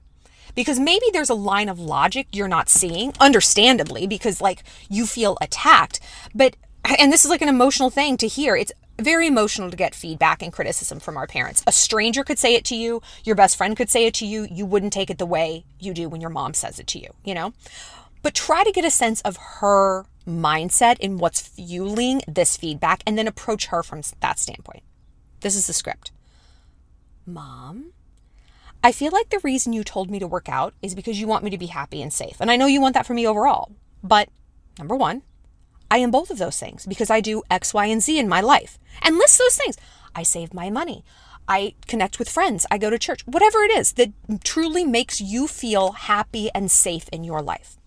Because 0.55 0.79
maybe 0.79 1.05
there's 1.11 1.29
a 1.29 1.35
line 1.35 1.67
of 1.69 1.79
logic 1.79 2.27
you're 2.31 2.47
not 2.47 2.69
seeing, 2.69 3.13
understandably, 3.19 4.07
because 4.07 4.39
like 4.39 4.63
you 4.89 5.05
feel 5.05 5.37
attacked. 5.41 5.99
But, 6.33 6.55
and 6.85 7.11
this 7.11 7.25
is 7.25 7.31
like 7.31 7.41
an 7.41 7.49
emotional 7.49 7.89
thing 7.89 8.17
to 8.17 8.27
hear. 8.27 8.55
It's 8.55 8.71
very 8.99 9.27
emotional 9.27 9.69
to 9.69 9.77
get 9.77 9.95
feedback 9.95 10.41
and 10.41 10.51
criticism 10.51 10.99
from 10.99 11.17
our 11.17 11.27
parents. 11.27 11.63
A 11.65 11.71
stranger 11.71 12.23
could 12.23 12.39
say 12.39 12.55
it 12.55 12.65
to 12.65 12.75
you, 12.75 13.01
your 13.23 13.35
best 13.35 13.55
friend 13.55 13.75
could 13.75 13.89
say 13.89 14.05
it 14.05 14.13
to 14.15 14.25
you. 14.25 14.47
You 14.49 14.65
wouldn't 14.65 14.93
take 14.93 15.09
it 15.09 15.17
the 15.17 15.25
way 15.25 15.65
you 15.79 15.93
do 15.93 16.09
when 16.09 16.21
your 16.21 16.29
mom 16.29 16.53
says 16.53 16.79
it 16.79 16.87
to 16.87 16.99
you, 16.99 17.13
you 17.23 17.33
know? 17.33 17.53
But 18.21 18.33
try 18.33 18.63
to 18.63 18.71
get 18.71 18.85
a 18.85 18.91
sense 18.91 19.21
of 19.21 19.37
her 19.59 20.05
mindset 20.27 20.99
in 20.99 21.17
what's 21.17 21.41
fueling 21.41 22.21
this 22.27 22.57
feedback 22.57 23.01
and 23.07 23.17
then 23.17 23.27
approach 23.27 23.67
her 23.67 23.81
from 23.81 24.01
that 24.19 24.39
standpoint. 24.39 24.83
This 25.39 25.55
is 25.55 25.67
the 25.67 25.73
script. 25.73 26.11
Mom, 27.25 27.93
I 28.83 28.91
feel 28.91 29.11
like 29.11 29.29
the 29.29 29.39
reason 29.39 29.73
you 29.73 29.83
told 29.83 30.09
me 30.09 30.19
to 30.19 30.27
work 30.27 30.49
out 30.49 30.73
is 30.81 30.95
because 30.95 31.19
you 31.19 31.27
want 31.27 31.43
me 31.43 31.49
to 31.49 31.57
be 31.57 31.67
happy 31.67 32.01
and 32.01 32.11
safe. 32.11 32.37
And 32.39 32.51
I 32.51 32.57
know 32.57 32.65
you 32.65 32.81
want 32.81 32.93
that 32.95 33.05
for 33.05 33.13
me 33.13 33.25
overall. 33.25 33.71
But 34.03 34.29
number 34.77 34.95
one, 34.95 35.21
I 35.91 35.97
am 35.97 36.11
both 36.11 36.29
of 36.29 36.37
those 36.37 36.59
things 36.59 36.85
because 36.85 37.09
I 37.09 37.19
do 37.19 37.43
X, 37.49 37.73
Y, 37.73 37.85
and 37.85 38.01
Z 38.01 38.17
in 38.17 38.29
my 38.29 38.41
life. 38.41 38.77
And 39.01 39.17
list 39.17 39.39
those 39.39 39.55
things. 39.55 39.77
I 40.15 40.23
save 40.23 40.53
my 40.53 40.69
money. 40.69 41.03
I 41.47 41.73
connect 41.87 42.19
with 42.19 42.29
friends. 42.29 42.65
I 42.69 42.77
go 42.77 42.89
to 42.89 42.99
church. 42.99 43.25
Whatever 43.25 43.63
it 43.63 43.71
is 43.71 43.93
that 43.93 44.11
truly 44.43 44.85
makes 44.85 45.19
you 45.19 45.47
feel 45.47 45.93
happy 45.93 46.49
and 46.53 46.69
safe 46.69 47.09
in 47.09 47.23
your 47.23 47.41
life. 47.41 47.77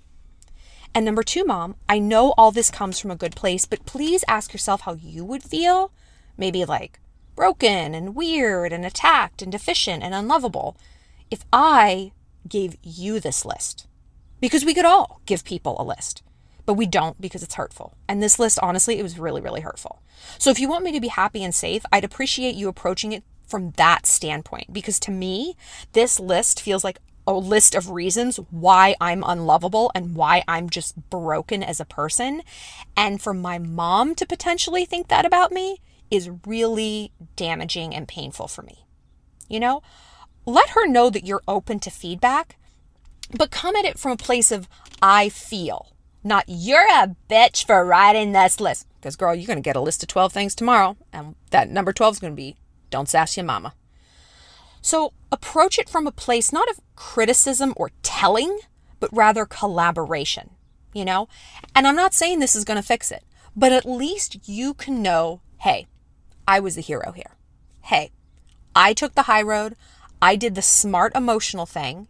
And 0.94 1.04
number 1.04 1.22
two, 1.22 1.44
mom, 1.44 1.76
I 1.88 1.98
know 1.98 2.34
all 2.36 2.50
this 2.50 2.70
comes 2.70 2.98
from 2.98 3.10
a 3.10 3.16
good 3.16 3.36
place, 3.36 3.64
but 3.64 3.86
please 3.86 4.24
ask 4.28 4.52
yourself 4.52 4.82
how 4.82 4.94
you 4.94 5.24
would 5.24 5.42
feel. 5.42 5.92
Maybe 6.36 6.64
like 6.64 6.98
broken 7.36 7.94
and 7.94 8.14
weird 8.14 8.72
and 8.72 8.84
attacked 8.84 9.42
and 9.42 9.50
deficient 9.50 10.02
and 10.02 10.12
unlovable 10.12 10.76
if 11.30 11.44
I 11.52 12.12
gave 12.48 12.76
you 12.82 13.20
this 13.20 13.44
list. 13.44 13.86
Because 14.40 14.64
we 14.64 14.74
could 14.74 14.84
all 14.84 15.20
give 15.24 15.44
people 15.44 15.76
a 15.78 15.84
list 15.84 16.22
but 16.66 16.74
we 16.74 16.86
don't 16.86 17.20
because 17.20 17.42
it's 17.42 17.54
hurtful. 17.54 17.96
And 18.08 18.22
this 18.22 18.38
list, 18.38 18.58
honestly, 18.62 18.98
it 18.98 19.02
was 19.02 19.18
really, 19.18 19.40
really 19.40 19.60
hurtful. 19.60 20.02
So 20.38 20.50
if 20.50 20.58
you 20.58 20.68
want 20.68 20.84
me 20.84 20.92
to 20.92 21.00
be 21.00 21.08
happy 21.08 21.42
and 21.42 21.54
safe, 21.54 21.84
I'd 21.92 22.04
appreciate 22.04 22.54
you 22.54 22.68
approaching 22.68 23.12
it 23.12 23.24
from 23.46 23.72
that 23.72 24.06
standpoint 24.06 24.72
because 24.72 24.98
to 25.00 25.10
me, 25.10 25.56
this 25.92 26.18
list 26.18 26.60
feels 26.60 26.84
like 26.84 26.98
a 27.26 27.32
list 27.32 27.74
of 27.74 27.90
reasons 27.90 28.38
why 28.50 28.94
I'm 29.00 29.22
unlovable 29.24 29.92
and 29.94 30.16
why 30.16 30.42
I'm 30.48 30.68
just 30.68 31.10
broken 31.10 31.62
as 31.62 31.78
a 31.78 31.84
person. 31.84 32.42
And 32.96 33.20
for 33.20 33.34
my 33.34 33.58
mom 33.58 34.14
to 34.16 34.26
potentially 34.26 34.84
think 34.84 35.08
that 35.08 35.24
about 35.26 35.52
me 35.52 35.78
is 36.10 36.30
really 36.46 37.12
damaging 37.36 37.94
and 37.94 38.08
painful 38.08 38.48
for 38.48 38.62
me. 38.62 38.86
You 39.48 39.60
know, 39.60 39.82
let 40.46 40.70
her 40.70 40.86
know 40.86 41.10
that 41.10 41.26
you're 41.26 41.42
open 41.46 41.78
to 41.80 41.90
feedback, 41.90 42.58
but 43.36 43.50
come 43.50 43.76
at 43.76 43.84
it 43.84 43.98
from 43.98 44.12
a 44.12 44.16
place 44.16 44.50
of 44.50 44.68
I 45.00 45.28
feel, 45.28 45.91
not 46.24 46.44
you're 46.46 46.88
a 46.88 47.14
bitch 47.28 47.66
for 47.66 47.84
writing 47.84 48.32
this 48.32 48.60
list. 48.60 48.86
Because, 49.00 49.16
girl, 49.16 49.34
you're 49.34 49.46
going 49.46 49.56
to 49.56 49.62
get 49.62 49.76
a 49.76 49.80
list 49.80 50.02
of 50.02 50.08
12 50.08 50.32
things 50.32 50.54
tomorrow, 50.54 50.96
and 51.12 51.34
that 51.50 51.68
number 51.68 51.92
12 51.92 52.14
is 52.14 52.18
going 52.20 52.32
to 52.32 52.36
be 52.36 52.56
don't 52.90 53.08
sass 53.08 53.36
your 53.36 53.44
mama. 53.44 53.74
So 54.80 55.12
approach 55.30 55.78
it 55.78 55.88
from 55.88 56.06
a 56.06 56.12
place 56.12 56.52
not 56.52 56.70
of 56.70 56.80
criticism 56.94 57.72
or 57.76 57.90
telling, 58.02 58.58
but 59.00 59.10
rather 59.12 59.46
collaboration, 59.46 60.50
you 60.92 61.04
know? 61.04 61.28
And 61.74 61.86
I'm 61.86 61.96
not 61.96 62.14
saying 62.14 62.38
this 62.38 62.54
is 62.54 62.64
going 62.64 62.80
to 62.80 62.86
fix 62.86 63.10
it, 63.10 63.24
but 63.56 63.72
at 63.72 63.84
least 63.84 64.48
you 64.48 64.74
can 64.74 65.02
know 65.02 65.40
hey, 65.58 65.86
I 66.46 66.58
was 66.58 66.74
the 66.74 66.80
hero 66.80 67.12
here. 67.12 67.36
Hey, 67.82 68.10
I 68.74 68.92
took 68.92 69.14
the 69.14 69.22
high 69.22 69.42
road. 69.42 69.76
I 70.20 70.34
did 70.34 70.56
the 70.56 70.62
smart 70.62 71.14
emotional 71.14 71.66
thing. 71.66 72.08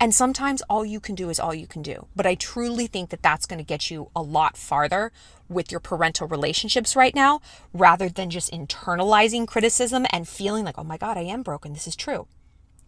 And 0.00 0.14
sometimes 0.14 0.62
all 0.62 0.84
you 0.84 1.00
can 1.00 1.16
do 1.16 1.28
is 1.28 1.40
all 1.40 1.52
you 1.52 1.66
can 1.66 1.82
do. 1.82 2.06
But 2.14 2.26
I 2.26 2.36
truly 2.36 2.86
think 2.86 3.10
that 3.10 3.22
that's 3.22 3.46
going 3.46 3.58
to 3.58 3.64
get 3.64 3.90
you 3.90 4.10
a 4.14 4.22
lot 4.22 4.56
farther 4.56 5.10
with 5.48 5.72
your 5.72 5.80
parental 5.80 6.28
relationships 6.28 6.94
right 6.94 7.14
now 7.14 7.40
rather 7.72 8.08
than 8.08 8.30
just 8.30 8.52
internalizing 8.52 9.46
criticism 9.48 10.06
and 10.10 10.28
feeling 10.28 10.64
like, 10.64 10.78
oh 10.78 10.84
my 10.84 10.98
God, 10.98 11.16
I 11.16 11.22
am 11.22 11.42
broken. 11.42 11.72
This 11.72 11.88
is 11.88 11.96
true. 11.96 12.28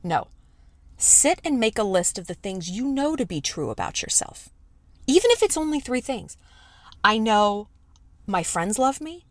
No. 0.05 0.29
Sit 0.97 1.40
and 1.45 1.59
make 1.59 1.79
a 1.79 1.83
list 1.83 2.17
of 2.19 2.29
the 2.29 2.35
things 2.35 2.71
you 2.71 2.87
know 2.87 3.17
to 3.17 3.26
be 3.26 3.40
true 3.40 3.71
about 3.71 4.02
yourself. 4.02 4.50
Even 5.07 5.31
if 5.33 5.43
it's 5.43 5.57
only 5.57 5.81
three 5.81 6.00
things. 6.00 6.37
I 7.02 7.19
know 7.19 7.69
my 8.26 8.45
friends 8.45 8.79
love 8.79 9.00
me. 9.00 9.25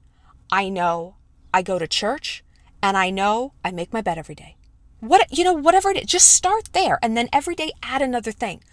I 0.52 0.68
know 0.68 1.16
I 1.54 1.62
go 1.62 1.80
to 1.80 1.88
church. 1.88 2.44
And 2.82 2.98
I 2.98 3.10
know 3.10 3.54
I 3.64 3.72
make 3.72 3.94
my 3.94 4.02
bed 4.02 4.18
every 4.18 4.36
day. 4.36 4.56
What, 5.00 5.26
you 5.36 5.44
know, 5.44 5.54
whatever 5.54 5.90
it 5.90 5.98
is, 5.98 6.06
just 6.06 6.30
start 6.30 6.70
there 6.74 7.00
and 7.02 7.16
then 7.16 7.30
every 7.32 7.56
day 7.56 7.72
add 7.84 8.02
another 8.02 8.32
thing. 8.32 8.64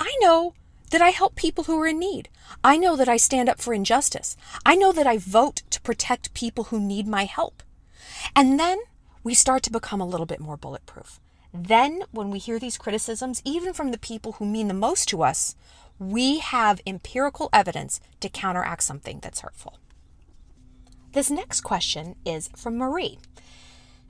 I 0.00 0.16
know 0.20 0.54
that 0.90 1.02
I 1.02 1.10
help 1.10 1.36
people 1.36 1.64
who 1.64 1.80
are 1.80 1.86
in 1.86 1.98
need. 1.98 2.28
I 2.64 2.76
know 2.76 2.96
that 2.96 3.08
I 3.08 3.16
stand 3.16 3.48
up 3.48 3.60
for 3.60 3.74
injustice. 3.74 4.36
I 4.64 4.74
know 4.74 4.92
that 4.92 5.06
I 5.06 5.18
vote 5.18 5.62
to 5.70 5.80
protect 5.82 6.34
people 6.34 6.64
who 6.64 6.80
need 6.80 7.06
my 7.06 7.24
help. 7.24 7.62
And 8.34 8.58
then 8.58 8.78
we 9.22 9.34
start 9.34 9.62
to 9.64 9.72
become 9.72 10.00
a 10.00 10.06
little 10.06 10.26
bit 10.26 10.40
more 10.40 10.56
bulletproof. 10.56 11.20
Then, 11.52 12.02
when 12.10 12.30
we 12.30 12.38
hear 12.38 12.58
these 12.58 12.78
criticisms, 12.78 13.42
even 13.44 13.72
from 13.72 13.90
the 13.90 13.98
people 13.98 14.32
who 14.32 14.44
mean 14.44 14.68
the 14.68 14.74
most 14.74 15.08
to 15.08 15.22
us, 15.22 15.56
we 15.98 16.38
have 16.38 16.80
empirical 16.86 17.48
evidence 17.52 18.00
to 18.20 18.28
counteract 18.28 18.82
something 18.82 19.18
that's 19.20 19.40
hurtful. 19.40 19.78
This 21.12 21.30
next 21.30 21.62
question 21.62 22.16
is 22.24 22.50
from 22.54 22.76
Marie. 22.76 23.18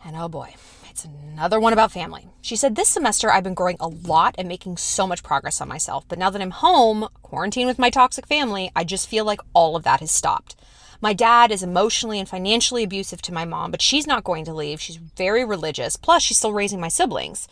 And 0.05 0.17
oh 0.17 0.29
boy, 0.29 0.55
it's 0.89 1.05
another 1.05 1.61
one 1.61 1.73
about 1.73 1.93
family. 1.93 2.29
She 2.41 2.57
said, 2.57 2.75
This 2.75 2.89
semester 2.89 3.31
I've 3.31 3.45
been 3.45 3.55
growing 3.55 3.77
a 3.81 3.89
lot 3.89 4.35
and 4.39 4.49
making 4.49 4.77
so 4.77 5.07
much 5.07 5.23
progress 5.23 5.61
on 5.61 5.69
myself. 5.69 6.05
But 6.09 6.19
now 6.19 6.31
that 6.31 6.43
I'm 6.43 6.51
home, 6.51 7.09
quarantined 7.23 7.69
with 7.69 7.79
my 7.79 7.91
toxic 7.91 8.27
family, 8.27 8.71
I 8.75 8.85
just 8.85 9.09
feel 9.09 9.25
like 9.25 9.41
all 9.53 9.77
of 9.77 9.85
that 9.85 10.01
has 10.01 10.11
stopped. 10.11 10.57
My 11.01 11.13
dad 11.13 11.53
is 11.53 11.63
emotionally 11.63 12.19
and 12.19 12.29
financially 12.29 12.83
abusive 12.83 13.23
to 13.23 13.33
my 13.33 13.45
mom, 13.45 13.71
but 13.71 13.83
she's 13.83 14.07
not 14.07 14.25
going 14.25 14.45
to 14.47 14.53
leave. 14.53 14.81
She's 14.81 14.97
very 14.97 15.45
religious. 15.45 15.97
Plus, 15.97 16.23
she's 16.23 16.39
still 16.39 16.53
raising 16.53 16.81
my 16.81 16.89
siblings. 16.89 17.47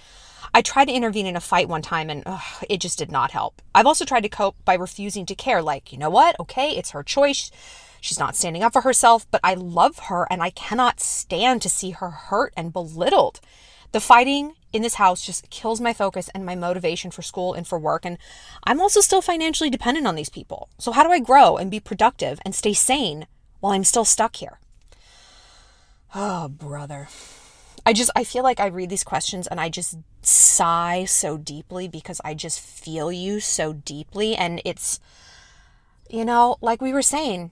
I 0.53 0.63
tried 0.63 0.87
to 0.87 0.95
intervene 0.95 1.27
in 1.27 1.37
a 1.37 1.41
fight 1.41 1.69
one 1.69 1.83
time 1.83 2.11
and 2.11 2.23
ugh, 2.27 2.65
it 2.69 2.81
just 2.81 2.99
did 2.99 3.13
not 3.13 3.31
help. 3.31 3.63
I've 3.75 3.87
also 3.87 4.05
tried 4.05 4.23
to 4.23 4.29
cope 4.29 4.57
by 4.65 4.75
refusing 4.75 5.27
to 5.27 5.35
care. 5.35 5.63
Like, 5.63 5.93
you 5.93 5.99
know 5.99 6.11
what? 6.11 6.35
Okay, 6.41 6.71
it's 6.71 6.91
her 6.91 7.03
choice. 7.03 7.51
She's 8.07 8.21
not 8.21 8.37
standing 8.37 8.63
up 8.63 8.73
for 8.73 8.83
herself, 8.83 9.27
but 9.33 9.41
I 9.43 9.55
love 9.55 9.99
her 10.05 10.29
and 10.31 10.41
I 10.41 10.51
cannot 10.51 11.01
stand 11.01 11.61
to 11.63 11.69
see 11.69 11.91
her 11.91 12.11
hurt 12.11 12.55
and 12.57 12.73
belittled. 12.73 13.41
The 13.91 13.99
fighting 13.99 14.55
in 14.73 14.83
this 14.83 14.95
house 14.95 15.27
just 15.27 15.51
kills 15.51 15.81
my 15.81 15.93
focus 15.93 16.31
and 16.33 16.47
my 16.47 16.55
motivation 16.55 17.11
for 17.11 17.23
school 17.23 17.53
and 17.53 17.67
for 17.67 17.81
work. 17.81 18.05
And 18.05 18.17
I'm 18.63 18.81
also 18.81 19.01
still 19.01 19.21
financially 19.21 19.71
dependent 19.71 20.07
on 20.07 20.15
these 20.15 20.29
people. 20.29 20.69
So, 20.79 20.93
how 20.93 21.03
do 21.03 21.11
I 21.11 21.19
grow 21.19 21.57
and 21.57 21.69
be 21.69 21.81
productive 21.81 22.39
and 22.45 22.55
stay 22.55 22.75
sane 22.75 23.27
while 23.59 23.73
I'm 23.73 23.83
still 23.83 24.05
stuck 24.05 24.37
here? 24.37 24.61
Oh, 26.15 26.47
brother. 26.47 27.09
I 27.85 27.93
just, 27.93 28.13
I 28.15 28.23
feel 28.23 28.45
like 28.45 28.61
I 28.61 28.67
read 28.67 28.89
these 28.89 29.03
questions 29.03 29.49
and 29.49 29.61
I 29.61 29.69
just 29.69 29.99
sigh 30.23 31.07
so 31.07 31.37
deeply 31.37 31.89
because 31.89 32.21
I 32.25 32.35
just 32.35 32.61
feel 32.61 33.11
you 33.11 33.41
so 33.41 33.73
deeply. 33.73 34.37
And 34.37 34.63
it's, 34.65 35.01
you 36.09 36.25
know, 36.25 36.57
like 36.61 36.81
we 36.81 36.93
were 36.93 37.03
saying, 37.03 37.51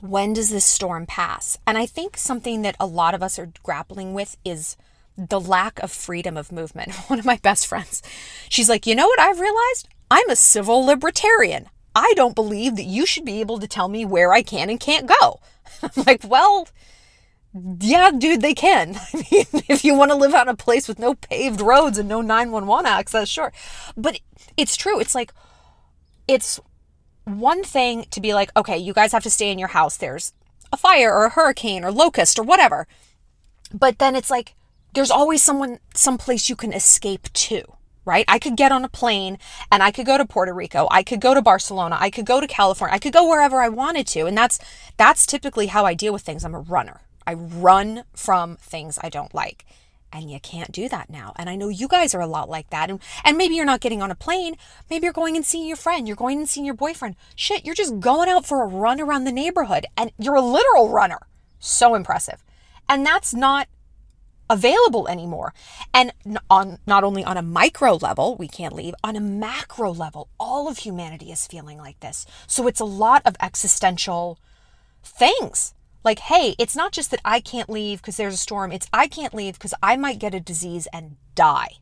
when 0.00 0.32
does 0.32 0.50
this 0.50 0.64
storm 0.64 1.06
pass? 1.06 1.58
And 1.66 1.76
I 1.78 1.86
think 1.86 2.16
something 2.16 2.62
that 2.62 2.76
a 2.80 2.86
lot 2.86 3.14
of 3.14 3.22
us 3.22 3.38
are 3.38 3.52
grappling 3.62 4.14
with 4.14 4.36
is 4.44 4.76
the 5.16 5.40
lack 5.40 5.78
of 5.80 5.90
freedom 5.90 6.36
of 6.36 6.52
movement. 6.52 6.94
One 7.08 7.18
of 7.18 7.24
my 7.24 7.36
best 7.36 7.66
friends, 7.66 8.02
she's 8.48 8.68
like, 8.68 8.86
you 8.86 8.94
know 8.94 9.06
what 9.06 9.20
I've 9.20 9.40
realized? 9.40 9.88
I'm 10.10 10.30
a 10.30 10.36
civil 10.36 10.84
libertarian. 10.84 11.68
I 11.94 12.12
don't 12.16 12.34
believe 12.34 12.76
that 12.76 12.84
you 12.84 13.06
should 13.06 13.24
be 13.24 13.40
able 13.40 13.58
to 13.58 13.66
tell 13.66 13.88
me 13.88 14.04
where 14.04 14.32
I 14.32 14.42
can 14.42 14.70
and 14.70 14.78
can't 14.78 15.10
go. 15.20 15.40
I'm 15.82 16.04
like, 16.06 16.22
well, 16.24 16.68
yeah, 17.80 18.10
dude, 18.16 18.42
they 18.42 18.54
can. 18.54 18.96
I 19.14 19.16
mean, 19.16 19.46
if 19.68 19.84
you 19.84 19.94
want 19.94 20.10
to 20.10 20.16
live 20.16 20.34
out 20.34 20.46
in 20.46 20.52
a 20.52 20.56
place 20.56 20.86
with 20.86 20.98
no 20.98 21.14
paved 21.14 21.60
roads 21.60 21.98
and 21.98 22.08
no 22.08 22.20
911 22.20 22.86
access, 22.86 23.28
sure. 23.28 23.52
But 23.96 24.20
it's 24.56 24.76
true. 24.76 25.00
It's 25.00 25.14
like, 25.14 25.32
it's 26.28 26.60
one 27.38 27.62
thing 27.62 28.04
to 28.10 28.20
be 28.20 28.34
like, 28.34 28.50
okay, 28.56 28.76
you 28.76 28.92
guys 28.92 29.12
have 29.12 29.22
to 29.22 29.30
stay 29.30 29.50
in 29.50 29.58
your 29.58 29.68
house. 29.68 29.96
There's 29.96 30.32
a 30.72 30.76
fire 30.76 31.12
or 31.12 31.24
a 31.24 31.30
hurricane 31.30 31.84
or 31.84 31.92
locust 31.92 32.38
or 32.38 32.42
whatever. 32.42 32.86
But 33.72 33.98
then 33.98 34.16
it's 34.16 34.30
like, 34.30 34.54
there's 34.94 35.10
always 35.10 35.42
someone, 35.42 35.78
someplace 35.94 36.48
you 36.48 36.56
can 36.56 36.72
escape 36.72 37.32
to, 37.32 37.62
right? 38.04 38.24
I 38.26 38.38
could 38.38 38.56
get 38.56 38.72
on 38.72 38.84
a 38.84 38.88
plane 38.88 39.38
and 39.70 39.82
I 39.82 39.90
could 39.90 40.06
go 40.06 40.18
to 40.18 40.24
Puerto 40.24 40.52
Rico. 40.52 40.88
I 40.90 41.02
could 41.02 41.20
go 41.20 41.34
to 41.34 41.42
Barcelona. 41.42 41.96
I 42.00 42.10
could 42.10 42.26
go 42.26 42.40
to 42.40 42.46
California. 42.46 42.94
I 42.94 42.98
could 42.98 43.12
go 43.12 43.28
wherever 43.28 43.60
I 43.60 43.68
wanted 43.68 44.06
to. 44.08 44.26
And 44.26 44.36
that's, 44.36 44.58
that's 44.96 45.26
typically 45.26 45.68
how 45.68 45.84
I 45.84 45.94
deal 45.94 46.12
with 46.12 46.22
things. 46.22 46.44
I'm 46.44 46.54
a 46.54 46.60
runner. 46.60 47.02
I 47.26 47.34
run 47.34 48.04
from 48.14 48.56
things 48.56 48.98
I 49.02 49.08
don't 49.08 49.34
like 49.34 49.64
and 50.12 50.30
you 50.30 50.40
can't 50.40 50.72
do 50.72 50.88
that 50.88 51.10
now. 51.10 51.32
And 51.36 51.48
i 51.48 51.56
know 51.56 51.68
you 51.68 51.88
guys 51.88 52.14
are 52.14 52.20
a 52.20 52.26
lot 52.26 52.48
like 52.48 52.70
that. 52.70 52.90
And, 52.90 53.00
and 53.24 53.36
maybe 53.36 53.54
you're 53.54 53.64
not 53.64 53.80
getting 53.80 54.02
on 54.02 54.10
a 54.10 54.14
plane. 54.14 54.56
Maybe 54.88 55.04
you're 55.04 55.12
going 55.12 55.36
and 55.36 55.44
seeing 55.44 55.66
your 55.66 55.76
friend. 55.76 56.06
You're 56.06 56.16
going 56.16 56.38
and 56.38 56.48
seeing 56.48 56.66
your 56.66 56.74
boyfriend. 56.74 57.16
Shit 57.34 57.64
you're 57.64 57.74
just 57.74 58.00
going 58.00 58.28
out 58.28 58.46
for 58.46 58.62
a 58.62 58.66
run 58.66 59.00
around 59.00 59.24
the 59.24 59.32
neighborhood. 59.32 59.86
And 59.96 60.12
you're 60.18 60.34
a 60.34 60.40
literal 60.40 60.88
runner. 60.88 61.20
So 61.58 61.94
impressive. 61.94 62.42
And 62.88 63.04
that's 63.04 63.34
not 63.34 63.68
available 64.48 65.06
anymore. 65.06 65.54
And 65.94 66.12
on 66.50 66.78
not 66.86 67.04
only 67.04 67.24
on 67.24 67.36
a 67.36 67.42
micro 67.42 67.94
level 67.94 68.36
we 68.36 68.48
can't 68.48 68.74
leave 68.74 68.94
on 69.04 69.14
a 69.14 69.20
macro 69.20 69.92
level 69.92 70.28
all 70.40 70.68
of 70.68 70.78
humanity 70.78 71.30
is 71.30 71.46
feeling 71.46 71.78
like 71.78 72.00
this. 72.00 72.26
So 72.46 72.66
it's 72.66 72.80
a 72.80 72.84
lot 72.84 73.22
of 73.24 73.36
existential 73.40 74.38
things 75.02 75.72
like, 76.02 76.20
hey, 76.20 76.54
it's 76.58 76.76
not 76.76 76.92
just 76.92 77.10
that 77.10 77.20
I 77.24 77.40
can't 77.40 77.68
leave 77.68 78.00
because 78.00 78.16
there's 78.16 78.34
a 78.34 78.38
storm. 78.38 78.72
It's 78.72 78.88
I 78.92 79.06
can't 79.06 79.34
leave 79.34 79.54
because 79.54 79.74
I 79.82 79.96
might 79.96 80.18
get 80.18 80.34
a 80.34 80.40
disease 80.40 80.88
and 80.92 81.16
die. 81.34 81.72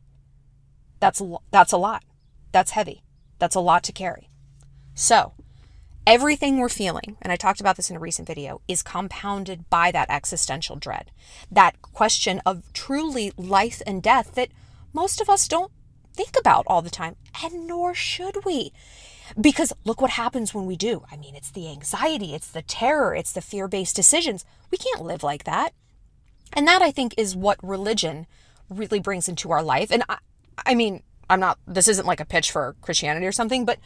That's 0.99 1.21
a, 1.21 1.37
that's 1.51 1.71
a 1.71 1.77
lot. 1.77 2.03
That's 2.51 2.71
heavy. 2.71 3.03
That's 3.37 3.55
a 3.55 3.61
lot 3.61 3.83
to 3.83 3.93
carry. 3.93 4.29
So, 4.93 5.33
everything 6.05 6.57
we're 6.57 6.69
feeling, 6.69 7.17
and 7.21 7.31
I 7.31 7.37
talked 7.37 7.61
about 7.61 7.77
this 7.77 7.89
in 7.89 7.95
a 7.95 7.99
recent 7.99 8.27
video, 8.27 8.61
is 8.67 8.83
compounded 8.83 9.69
by 9.69 9.91
that 9.91 10.09
existential 10.09 10.75
dread. 10.75 11.11
That 11.49 11.81
question 11.81 12.41
of 12.45 12.63
truly 12.73 13.31
life 13.37 13.81
and 13.87 14.03
death 14.03 14.35
that 14.35 14.49
most 14.91 15.21
of 15.21 15.29
us 15.29 15.47
don't 15.47 15.71
think 16.13 16.35
about 16.37 16.65
all 16.67 16.81
the 16.81 16.89
time, 16.89 17.15
and 17.43 17.65
nor 17.65 17.93
should 17.93 18.43
we. 18.43 18.73
Because 19.39 19.73
look 19.85 20.01
what 20.01 20.11
happens 20.11 20.53
when 20.53 20.65
we 20.65 20.75
do. 20.75 21.03
I 21.11 21.17
mean, 21.17 21.35
it's 21.35 21.51
the 21.51 21.69
anxiety, 21.69 22.33
it's 22.33 22.49
the 22.49 22.61
terror, 22.61 23.15
it's 23.15 23.31
the 23.31 23.41
fear 23.41 23.67
based 23.67 23.95
decisions. 23.95 24.45
We 24.71 24.77
can't 24.77 25.03
live 25.03 25.23
like 25.23 25.43
that. 25.43 25.73
And 26.53 26.67
that, 26.67 26.81
I 26.81 26.91
think, 26.91 27.13
is 27.17 27.35
what 27.35 27.63
religion 27.63 28.27
really 28.69 28.99
brings 28.99 29.27
into 29.27 29.51
our 29.51 29.63
life. 29.63 29.91
And 29.91 30.03
I, 30.09 30.17
I 30.65 30.75
mean, 30.75 31.03
I'm 31.29 31.39
not, 31.39 31.59
this 31.67 31.87
isn't 31.87 32.07
like 32.07 32.19
a 32.19 32.25
pitch 32.25 32.51
for 32.51 32.75
Christianity 32.81 33.25
or 33.25 33.31
something, 33.31 33.65
but 33.65 33.79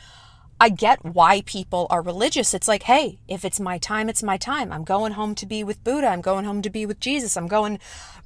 I 0.59 0.69
get 0.69 1.03
why 1.03 1.41
people 1.41 1.87
are 1.89 2.01
religious. 2.01 2.53
It's 2.53 2.67
like, 2.67 2.83
hey, 2.83 3.19
if 3.27 3.43
it's 3.43 3.59
my 3.59 3.77
time, 3.77 4.07
it's 4.07 4.23
my 4.23 4.37
time. 4.37 4.71
I'm 4.71 4.85
going 4.85 5.13
home 5.13 5.35
to 5.35 5.45
be 5.45 5.63
with 5.63 5.83
Buddha. 5.83 6.07
I'm 6.07 6.21
going 6.21 6.45
home 6.45 6.61
to 6.61 6.69
be 6.69 6.85
with 6.85 6.99
Jesus. 6.99 7.35
I'm 7.35 7.47
going, 7.47 7.79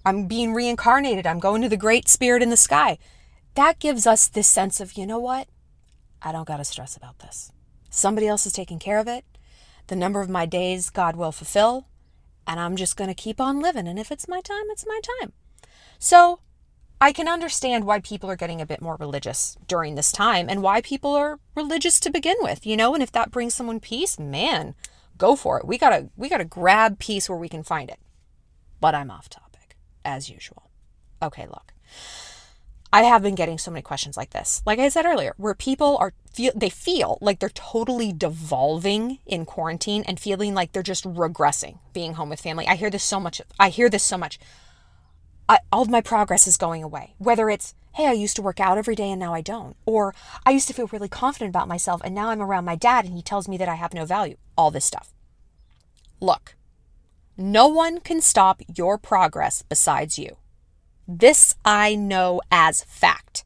I'm 0.05 0.27
being 0.27 0.53
reincarnated. 0.53 1.25
I'm 1.25 1.39
going 1.39 1.61
to 1.63 1.69
the 1.69 1.77
great 1.77 2.07
spirit 2.07 2.43
in 2.43 2.49
the 2.49 2.57
sky. 2.57 2.99
That 3.55 3.79
gives 3.79 4.05
us 4.05 4.27
this 4.27 4.47
sense 4.47 4.79
of, 4.79 4.93
you 4.93 5.07
know 5.07 5.17
what? 5.17 5.47
I 6.21 6.31
don't 6.31 6.47
got 6.47 6.57
to 6.57 6.65
stress 6.65 6.97
about 6.97 7.19
this. 7.19 7.51
Somebody 7.89 8.27
else 8.27 8.45
is 8.45 8.53
taking 8.53 8.79
care 8.79 8.99
of 8.99 9.07
it. 9.07 9.25
The 9.87 9.95
number 9.95 10.21
of 10.21 10.29
my 10.29 10.45
days 10.45 10.89
God 10.89 11.15
will 11.15 11.31
fulfill, 11.31 11.87
and 12.45 12.59
I'm 12.59 12.75
just 12.75 12.97
going 12.97 13.09
to 13.09 13.13
keep 13.13 13.39
on 13.39 13.61
living. 13.61 13.87
And 13.87 13.97
if 13.97 14.11
it's 14.11 14.27
my 14.27 14.41
time, 14.41 14.65
it's 14.69 14.85
my 14.85 14.99
time. 15.21 15.31
So 15.99 16.39
I 16.99 17.11
can 17.11 17.27
understand 17.27 17.85
why 17.85 17.99
people 17.99 18.29
are 18.29 18.35
getting 18.35 18.59
a 18.59 18.65
bit 18.65 18.81
more 18.81 18.97
religious 18.99 19.55
during 19.67 19.95
this 19.95 20.11
time 20.11 20.49
and 20.49 20.63
why 20.63 20.81
people 20.81 21.13
are 21.13 21.39
religious 21.55 21.99
to 22.01 22.09
begin 22.09 22.37
with, 22.41 22.65
you 22.65 22.75
know, 22.75 22.93
and 22.93 23.03
if 23.03 23.11
that 23.11 23.31
brings 23.31 23.53
someone 23.53 23.79
peace, 23.79 24.17
man, 24.17 24.73
go 25.17 25.35
for 25.35 25.59
it. 25.59 25.67
We 25.67 25.77
gotta 25.77 26.09
we 26.15 26.27
gotta 26.27 26.45
grab 26.45 26.97
peace 26.97 27.29
where 27.29 27.37
we 27.37 27.49
can 27.49 27.63
find 27.63 27.89
it. 27.89 27.99
But 28.79 28.95
I'm 28.95 29.11
off 29.11 29.29
topic, 29.29 29.75
as 30.03 30.29
usual. 30.29 30.69
Okay, 31.21 31.45
look. 31.47 31.73
I 32.97 33.03
have 33.03 33.21
been 33.21 33.35
getting 33.35 33.59
so 33.59 33.69
many 33.69 33.83
questions 33.83 34.17
like 34.17 34.31
this. 34.31 34.63
Like 34.65 34.79
I 34.79 34.89
said 34.89 35.05
earlier, 35.05 35.35
where 35.37 35.53
people 35.53 35.97
are 35.99 36.13
feel 36.33 36.51
they 36.55 36.71
feel 36.71 37.19
like 37.21 37.37
they're 37.37 37.49
totally 37.49 38.11
devolving 38.11 39.19
in 39.27 39.45
quarantine 39.45 40.03
and 40.07 40.19
feeling 40.19 40.55
like 40.55 40.71
they're 40.71 40.81
just 40.81 41.03
regressing 41.03 41.77
being 41.93 42.15
home 42.15 42.29
with 42.29 42.41
family. 42.41 42.67
I 42.67 42.73
hear 42.73 42.89
this 42.89 43.03
so 43.03 43.19
much. 43.19 43.39
I 43.59 43.69
hear 43.69 43.87
this 43.87 44.01
so 44.01 44.17
much. 44.17 44.39
I, 45.47 45.59
all 45.71 45.83
of 45.83 45.91
my 45.91 46.01
progress 46.01 46.47
is 46.47 46.57
going 46.57 46.81
away. 46.81 47.13
Whether 47.19 47.51
it's, 47.51 47.75
hey, 47.93 48.07
I 48.07 48.13
used 48.13 48.35
to 48.37 48.41
work 48.41 48.59
out 48.59 48.79
every 48.79 48.95
day 48.95 49.11
and 49.11 49.19
now 49.19 49.31
I 49.31 49.41
don't. 49.41 49.77
Or 49.85 50.15
I 50.43 50.49
used 50.49 50.67
to 50.69 50.73
feel 50.73 50.87
really 50.87 51.07
confident 51.07 51.49
about 51.49 51.67
myself 51.67 52.01
and 52.03 52.15
now 52.15 52.31
I'm 52.31 52.41
around 52.41 52.65
my 52.65 52.75
dad 52.75 53.05
and 53.05 53.13
he 53.13 53.21
tells 53.21 53.47
me 53.47 53.57
that 53.57 53.69
I 53.69 53.75
have 53.75 53.93
no 53.93 54.05
value. 54.05 54.37
All 54.57 54.71
this 54.71 54.85
stuff. 54.85 55.13
Look, 56.19 56.55
no 57.37 57.67
one 57.67 57.99
can 57.99 58.21
stop 58.21 58.63
your 58.75 58.97
progress 58.97 59.61
besides 59.61 60.17
you. 60.17 60.37
This 61.07 61.55
I 61.63 61.95
know 61.95 62.41
as 62.51 62.83
fact. 62.83 63.45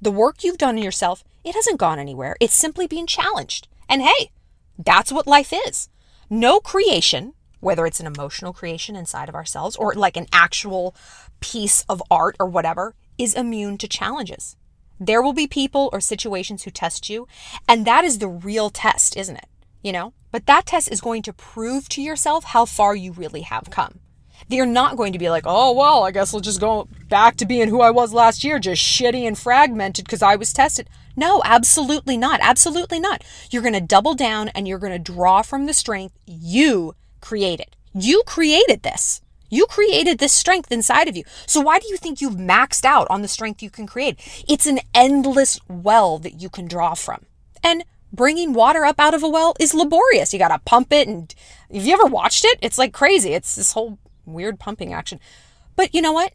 The 0.00 0.12
work 0.12 0.44
you've 0.44 0.58
done 0.58 0.78
in 0.78 0.84
yourself, 0.84 1.24
it 1.42 1.56
hasn't 1.56 1.80
gone 1.80 1.98
anywhere. 1.98 2.36
It's 2.38 2.54
simply 2.54 2.86
being 2.86 3.08
challenged. 3.08 3.66
And 3.88 4.02
hey, 4.02 4.30
that's 4.78 5.10
what 5.10 5.26
life 5.26 5.52
is. 5.52 5.88
No 6.30 6.60
creation, 6.60 7.34
whether 7.58 7.86
it's 7.86 7.98
an 7.98 8.06
emotional 8.06 8.52
creation 8.52 8.94
inside 8.94 9.28
of 9.28 9.34
ourselves 9.34 9.74
or 9.74 9.94
like 9.94 10.16
an 10.16 10.28
actual 10.32 10.94
piece 11.40 11.84
of 11.88 12.00
art 12.08 12.36
or 12.38 12.46
whatever, 12.46 12.94
is 13.18 13.34
immune 13.34 13.78
to 13.78 13.88
challenges. 13.88 14.56
There 15.00 15.20
will 15.20 15.32
be 15.32 15.48
people 15.48 15.90
or 15.92 16.00
situations 16.00 16.62
who 16.62 16.70
test 16.70 17.10
you, 17.10 17.26
and 17.68 17.84
that 17.84 18.04
is 18.04 18.18
the 18.18 18.28
real 18.28 18.70
test, 18.70 19.16
isn't 19.16 19.36
it? 19.36 19.48
You 19.82 19.90
know? 19.90 20.12
But 20.30 20.46
that 20.46 20.66
test 20.66 20.90
is 20.92 21.00
going 21.00 21.22
to 21.22 21.32
prove 21.32 21.88
to 21.90 22.00
yourself 22.00 22.44
how 22.44 22.64
far 22.64 22.94
you 22.94 23.10
really 23.10 23.42
have 23.42 23.70
come. 23.70 23.98
They're 24.48 24.66
not 24.66 24.96
going 24.96 25.12
to 25.12 25.18
be 25.18 25.30
like, 25.30 25.44
oh, 25.46 25.72
well, 25.72 26.04
I 26.04 26.10
guess 26.10 26.34
I'll 26.34 26.40
just 26.40 26.60
go 26.60 26.88
back 27.08 27.36
to 27.36 27.46
being 27.46 27.68
who 27.68 27.80
I 27.80 27.90
was 27.90 28.12
last 28.12 28.44
year, 28.44 28.58
just 28.58 28.82
shitty 28.82 29.26
and 29.26 29.38
fragmented 29.38 30.04
because 30.04 30.22
I 30.22 30.36
was 30.36 30.52
tested. 30.52 30.88
No, 31.16 31.42
absolutely 31.44 32.16
not. 32.16 32.40
Absolutely 32.42 33.00
not. 33.00 33.22
You're 33.50 33.62
going 33.62 33.74
to 33.74 33.80
double 33.80 34.14
down 34.14 34.48
and 34.48 34.66
you're 34.66 34.78
going 34.78 34.92
to 34.92 35.12
draw 35.12 35.42
from 35.42 35.66
the 35.66 35.74
strength 35.74 36.18
you 36.26 36.94
created. 37.20 37.76
You 37.94 38.22
created 38.26 38.82
this. 38.82 39.20
You 39.50 39.66
created 39.66 40.18
this 40.18 40.32
strength 40.32 40.72
inside 40.72 41.08
of 41.08 41.16
you. 41.16 41.24
So 41.46 41.60
why 41.60 41.78
do 41.78 41.86
you 41.88 41.98
think 41.98 42.22
you've 42.22 42.36
maxed 42.36 42.86
out 42.86 43.06
on 43.10 43.20
the 43.20 43.28
strength 43.28 43.62
you 43.62 43.68
can 43.68 43.86
create? 43.86 44.18
It's 44.48 44.66
an 44.66 44.80
endless 44.94 45.60
well 45.68 46.18
that 46.20 46.40
you 46.40 46.48
can 46.48 46.66
draw 46.66 46.94
from. 46.94 47.26
And 47.62 47.84
bringing 48.10 48.54
water 48.54 48.84
up 48.84 48.98
out 48.98 49.12
of 49.12 49.22
a 49.22 49.28
well 49.28 49.54
is 49.60 49.74
laborious. 49.74 50.32
You 50.32 50.38
got 50.38 50.48
to 50.48 50.58
pump 50.64 50.90
it. 50.92 51.06
And 51.06 51.34
have 51.72 51.84
you 51.84 51.92
ever 51.92 52.06
watched 52.06 52.46
it? 52.46 52.58
It's 52.62 52.78
like 52.78 52.94
crazy. 52.94 53.34
It's 53.34 53.54
this 53.54 53.72
whole 53.72 53.98
weird 54.24 54.58
pumping 54.58 54.92
action. 54.92 55.20
But 55.76 55.94
you 55.94 56.02
know 56.02 56.12
what? 56.12 56.32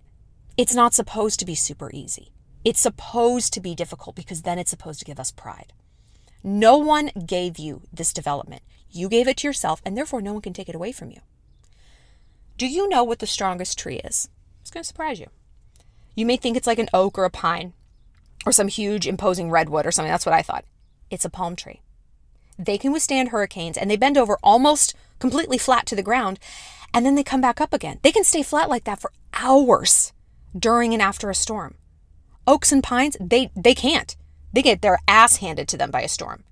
It's 0.58 0.76
not 0.76 0.94
supposed 0.94 1.40
to 1.40 1.46
be 1.46 1.56
super 1.56 1.92
easy. 1.94 2.32
It's 2.64 2.80
supposed 2.80 3.54
to 3.54 3.62
be 3.62 3.76
difficult 3.76 4.16
because 4.16 4.42
then 4.42 4.60
it's 4.60 4.72
supposed 4.72 5.00
to 5.00 5.06
give 5.06 5.20
us 5.20 5.32
pride. 5.32 5.74
No 6.44 6.78
one 6.78 7.12
gave 7.26 7.58
you 7.60 7.84
this 7.94 8.14
development. 8.14 8.64
You 8.90 9.10
gave 9.10 9.28
it 9.28 9.38
to 9.38 9.48
yourself, 9.48 9.82
and 9.86 9.98
therefore 9.98 10.22
no 10.22 10.34
one 10.34 10.42
can 10.42 10.54
take 10.54 10.70
it 10.70 10.76
away 10.76 10.92
from 10.92 11.12
you. 11.12 11.20
Do 12.58 12.68
you 12.68 12.90
know 12.90 13.04
what 13.04 13.20
the 13.20 13.28
strongest 13.28 13.78
tree 13.78 13.98
is? 13.98 14.30
It's 14.62 14.72
going 14.72 14.84
to 14.84 14.88
surprise 14.88 15.20
you. 15.20 15.28
You 16.16 16.26
may 16.26 16.38
think 16.38 16.58
it's 16.58 16.68
like 16.68 16.80
an 16.80 16.90
oak 16.94 17.18
or 17.18 17.26
a 17.26 17.30
pine 17.30 17.74
or 18.46 18.52
some 18.52 18.68
huge 18.68 19.06
imposing 19.06 19.52
redwood 19.52 19.86
or 19.86 19.92
something. 19.92 20.12
That's 20.12 20.26
what 20.26 20.34
I 20.34 20.42
thought. 20.42 20.66
It's 21.12 21.26
a 21.26 21.30
palm 21.30 21.56
tree. 21.56 21.82
They 22.58 22.78
can 22.78 22.92
withstand 22.92 23.30
hurricanes 23.30 23.78
and 23.78 23.90
they 23.90 23.98
bend 23.98 24.18
over 24.18 24.40
almost 24.42 24.96
completely 25.20 25.58
flat 25.58 25.86
to 25.88 25.96
the 25.96 26.02
ground 26.02 26.40
and 26.98 27.06
then 27.06 27.14
they 27.14 27.24
come 27.24 27.42
back 27.42 27.62
up 27.62 27.76
again. 27.76 28.00
They 28.02 28.12
can 28.12 28.24
stay 28.24 28.42
flat 28.42 28.70
like 28.70 28.86
that 28.86 29.00
for 29.00 29.12
hours 29.32 30.14
during 30.58 30.94
and 30.94 31.02
after 31.02 31.30
a 31.30 31.36
storm. 31.36 31.76
Oaks 32.48 32.72
and 32.72 32.82
pines, 32.82 33.16
they 33.22 33.52
they 33.56 33.76
can't. 33.76 34.18
They 34.52 34.64
get 34.64 34.82
their 34.82 34.98
ass 35.08 35.38
handed 35.38 35.68
to 35.68 35.78
them 35.78 35.92
by 35.92 36.02
a 36.02 36.08
storm. 36.08 36.44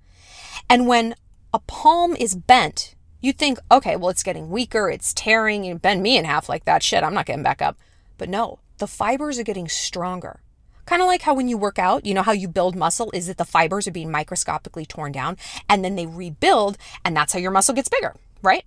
And 0.70 0.86
when 0.86 1.16
a 1.52 1.58
palm 1.58 2.14
is 2.14 2.36
bent, 2.36 2.94
you 3.20 3.32
think, 3.32 3.58
okay, 3.72 3.96
well, 3.96 4.10
it's 4.10 4.22
getting 4.22 4.48
weaker, 4.48 4.88
it's 4.88 5.12
tearing, 5.12 5.64
you 5.64 5.74
bend 5.74 6.00
me 6.00 6.16
in 6.16 6.24
half 6.24 6.48
like 6.48 6.64
that. 6.64 6.84
Shit, 6.84 7.02
I'm 7.02 7.14
not 7.14 7.26
getting 7.26 7.42
back 7.42 7.60
up. 7.60 7.76
But 8.16 8.28
no, 8.28 8.60
the 8.78 8.86
fibers 8.86 9.40
are 9.40 9.42
getting 9.42 9.68
stronger. 9.68 10.38
Kind 10.84 11.02
of 11.02 11.08
like 11.08 11.22
how 11.22 11.34
when 11.34 11.48
you 11.48 11.58
work 11.58 11.80
out, 11.80 12.06
you 12.06 12.14
know 12.14 12.22
how 12.22 12.30
you 12.30 12.46
build 12.46 12.76
muscle 12.76 13.10
is 13.12 13.26
that 13.26 13.36
the 13.36 13.44
fibers 13.44 13.88
are 13.88 13.98
being 13.98 14.12
microscopically 14.12 14.86
torn 14.86 15.10
down 15.10 15.38
and 15.68 15.84
then 15.84 15.96
they 15.96 16.06
rebuild, 16.06 16.78
and 17.04 17.16
that's 17.16 17.32
how 17.32 17.40
your 17.40 17.50
muscle 17.50 17.74
gets 17.74 17.88
bigger, 17.88 18.14
right? 18.42 18.64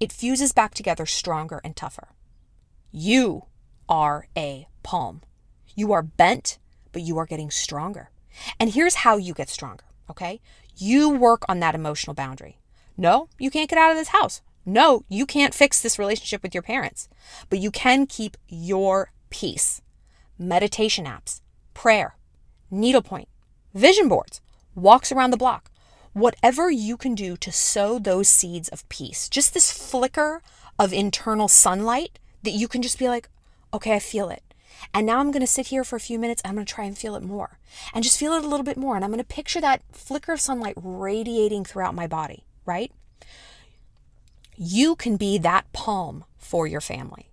It 0.00 0.12
fuses 0.12 0.52
back 0.52 0.74
together 0.74 1.06
stronger 1.06 1.60
and 1.64 1.76
tougher. 1.76 2.08
You 2.90 3.44
are 3.88 4.26
a 4.36 4.68
palm. 4.82 5.22
You 5.74 5.92
are 5.92 6.02
bent, 6.02 6.58
but 6.92 7.02
you 7.02 7.18
are 7.18 7.26
getting 7.26 7.50
stronger. 7.50 8.10
And 8.58 8.70
here's 8.70 8.96
how 8.96 9.16
you 9.16 9.34
get 9.34 9.48
stronger, 9.48 9.84
okay? 10.10 10.40
You 10.76 11.08
work 11.10 11.42
on 11.48 11.60
that 11.60 11.74
emotional 11.74 12.14
boundary. 12.14 12.58
No, 12.96 13.28
you 13.38 13.50
can't 13.50 13.70
get 13.70 13.78
out 13.78 13.90
of 13.90 13.96
this 13.96 14.08
house. 14.08 14.42
No, 14.64 15.04
you 15.08 15.24
can't 15.24 15.54
fix 15.54 15.80
this 15.80 15.98
relationship 15.98 16.42
with 16.42 16.54
your 16.54 16.62
parents, 16.62 17.08
but 17.48 17.58
you 17.58 17.70
can 17.70 18.06
keep 18.06 18.36
your 18.48 19.12
peace. 19.30 19.80
Meditation 20.38 21.04
apps, 21.04 21.40
prayer, 21.74 22.16
needlepoint, 22.70 23.28
vision 23.74 24.08
boards, 24.08 24.40
walks 24.74 25.10
around 25.10 25.30
the 25.30 25.36
block, 25.36 25.70
whatever 26.18 26.70
you 26.70 26.96
can 26.96 27.14
do 27.14 27.36
to 27.36 27.52
sow 27.52 27.98
those 27.98 28.28
seeds 28.28 28.68
of 28.68 28.88
peace, 28.88 29.28
just 29.28 29.54
this 29.54 29.70
flicker 29.72 30.42
of 30.78 30.92
internal 30.92 31.48
sunlight 31.48 32.18
that 32.42 32.52
you 32.52 32.68
can 32.68 32.82
just 32.82 32.98
be 32.98 33.08
like, 33.08 33.28
okay, 33.72 33.94
I 33.94 33.98
feel 33.98 34.30
it. 34.30 34.42
And 34.94 35.06
now 35.06 35.18
I'm 35.18 35.30
going 35.30 35.40
to 35.40 35.46
sit 35.46 35.68
here 35.68 35.84
for 35.84 35.96
a 35.96 36.00
few 36.00 36.18
minutes. 36.18 36.40
I'm 36.44 36.54
going 36.54 36.66
to 36.66 36.72
try 36.72 36.84
and 36.84 36.96
feel 36.96 37.16
it 37.16 37.22
more 37.22 37.58
and 37.92 38.04
just 38.04 38.18
feel 38.18 38.32
it 38.34 38.44
a 38.44 38.48
little 38.48 38.64
bit 38.64 38.76
more. 38.76 38.96
And 38.96 39.04
I'm 39.04 39.10
going 39.10 39.18
to 39.18 39.24
picture 39.24 39.60
that 39.60 39.82
flicker 39.92 40.32
of 40.32 40.40
sunlight 40.40 40.74
radiating 40.76 41.64
throughout 41.64 41.94
my 41.94 42.06
body, 42.06 42.44
right? 42.64 42.92
You 44.56 44.94
can 44.96 45.16
be 45.16 45.38
that 45.38 45.72
palm 45.72 46.24
for 46.36 46.66
your 46.66 46.80
family. 46.80 47.30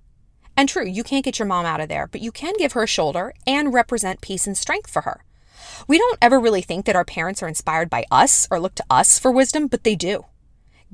And 0.58 0.70
true, 0.70 0.86
you 0.86 1.04
can't 1.04 1.26
get 1.26 1.38
your 1.38 1.48
mom 1.48 1.66
out 1.66 1.82
of 1.82 1.90
there, 1.90 2.08
but 2.08 2.22
you 2.22 2.32
can 2.32 2.54
give 2.58 2.72
her 2.74 2.84
a 2.84 2.88
shoulder 2.88 3.34
and 3.46 3.74
represent 3.74 4.22
peace 4.22 4.48
and 4.48 4.58
strength 4.58 4.90
for 4.90 5.02
her. 5.02 5.24
We 5.88 5.98
don't 5.98 6.18
ever 6.22 6.40
really 6.40 6.62
think 6.62 6.86
that 6.86 6.96
our 6.96 7.06
parents 7.06 7.42
are 7.44 7.48
inspired 7.48 7.90
by 7.90 8.06
us 8.12 8.48
or 8.50 8.60
look 8.60 8.76
to 8.76 8.86
us 8.90 9.20
for 9.20 9.32
wisdom, 9.32 9.68
but 9.68 9.84
they 9.84 9.96
do. 9.96 10.26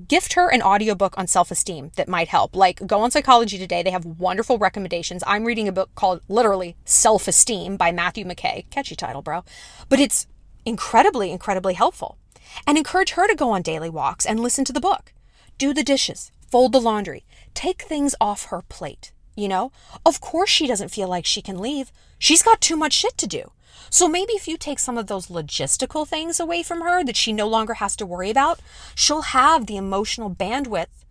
Gift 0.08 0.34
her 0.34 0.50
an 0.50 0.62
audiobook 0.62 1.18
on 1.18 1.28
self 1.28 1.52
esteem 1.52 1.92
that 1.96 2.08
might 2.08 2.30
help. 2.30 2.56
Like, 2.56 2.86
go 2.88 3.02
on 3.02 3.12
Psychology 3.12 3.58
Today. 3.58 3.84
They 3.84 3.92
have 3.92 4.06
wonderful 4.06 4.58
recommendations. 4.58 5.24
I'm 5.28 5.46
reading 5.46 5.68
a 5.68 5.74
book 5.74 5.94
called 5.96 6.22
literally 6.28 6.76
Self 6.86 7.28
Esteem 7.28 7.78
by 7.78 7.92
Matthew 7.92 8.26
McKay. 8.26 8.70
Catchy 8.70 8.96
title, 8.96 9.22
bro. 9.22 9.44
But 9.90 10.00
it's 10.00 10.28
incredibly, 10.66 11.32
incredibly 11.32 11.74
helpful. 11.74 12.18
And 12.66 12.78
encourage 12.78 13.12
her 13.12 13.28
to 13.28 13.36
go 13.36 13.52
on 13.52 13.62
daily 13.62 13.90
walks 13.90 14.26
and 14.26 14.40
listen 14.40 14.66
to 14.66 14.74
the 14.74 14.82
book. 14.82 15.14
Do 15.58 15.74
the 15.74 15.84
dishes, 15.84 16.32
fold 16.50 16.72
the 16.72 16.82
laundry, 16.82 17.26
take 17.54 17.82
things 17.84 18.16
off 18.20 18.46
her 18.46 18.64
plate. 18.64 19.12
You 19.42 19.48
know, 19.48 19.72
of 20.06 20.22
course 20.22 20.52
she 20.52 20.68
doesn't 20.68 20.90
feel 20.90 21.08
like 21.08 21.26
she 21.26 21.42
can 21.42 21.58
leave. 21.58 21.92
She's 22.20 22.44
got 22.44 22.62
too 22.62 22.78
much 22.78 22.94
shit 22.94 23.18
to 23.18 23.26
do. 23.26 23.52
So 23.90 24.08
maybe 24.08 24.34
if 24.34 24.48
you 24.48 24.56
take 24.56 24.78
some 24.78 25.00
of 25.00 25.08
those 25.08 25.30
logistical 25.30 26.08
things 26.08 26.40
away 26.40 26.62
from 26.62 26.82
her 26.82 27.04
that 27.04 27.18
she 27.18 27.34
no 27.34 27.48
longer 27.48 27.74
has 27.74 27.96
to 27.96 28.06
worry 28.06 28.30
about, 28.30 28.60
she'll 28.94 29.34
have 29.34 29.66
the 29.66 29.78
emotional 29.78 30.30
bandwidth 30.30 31.06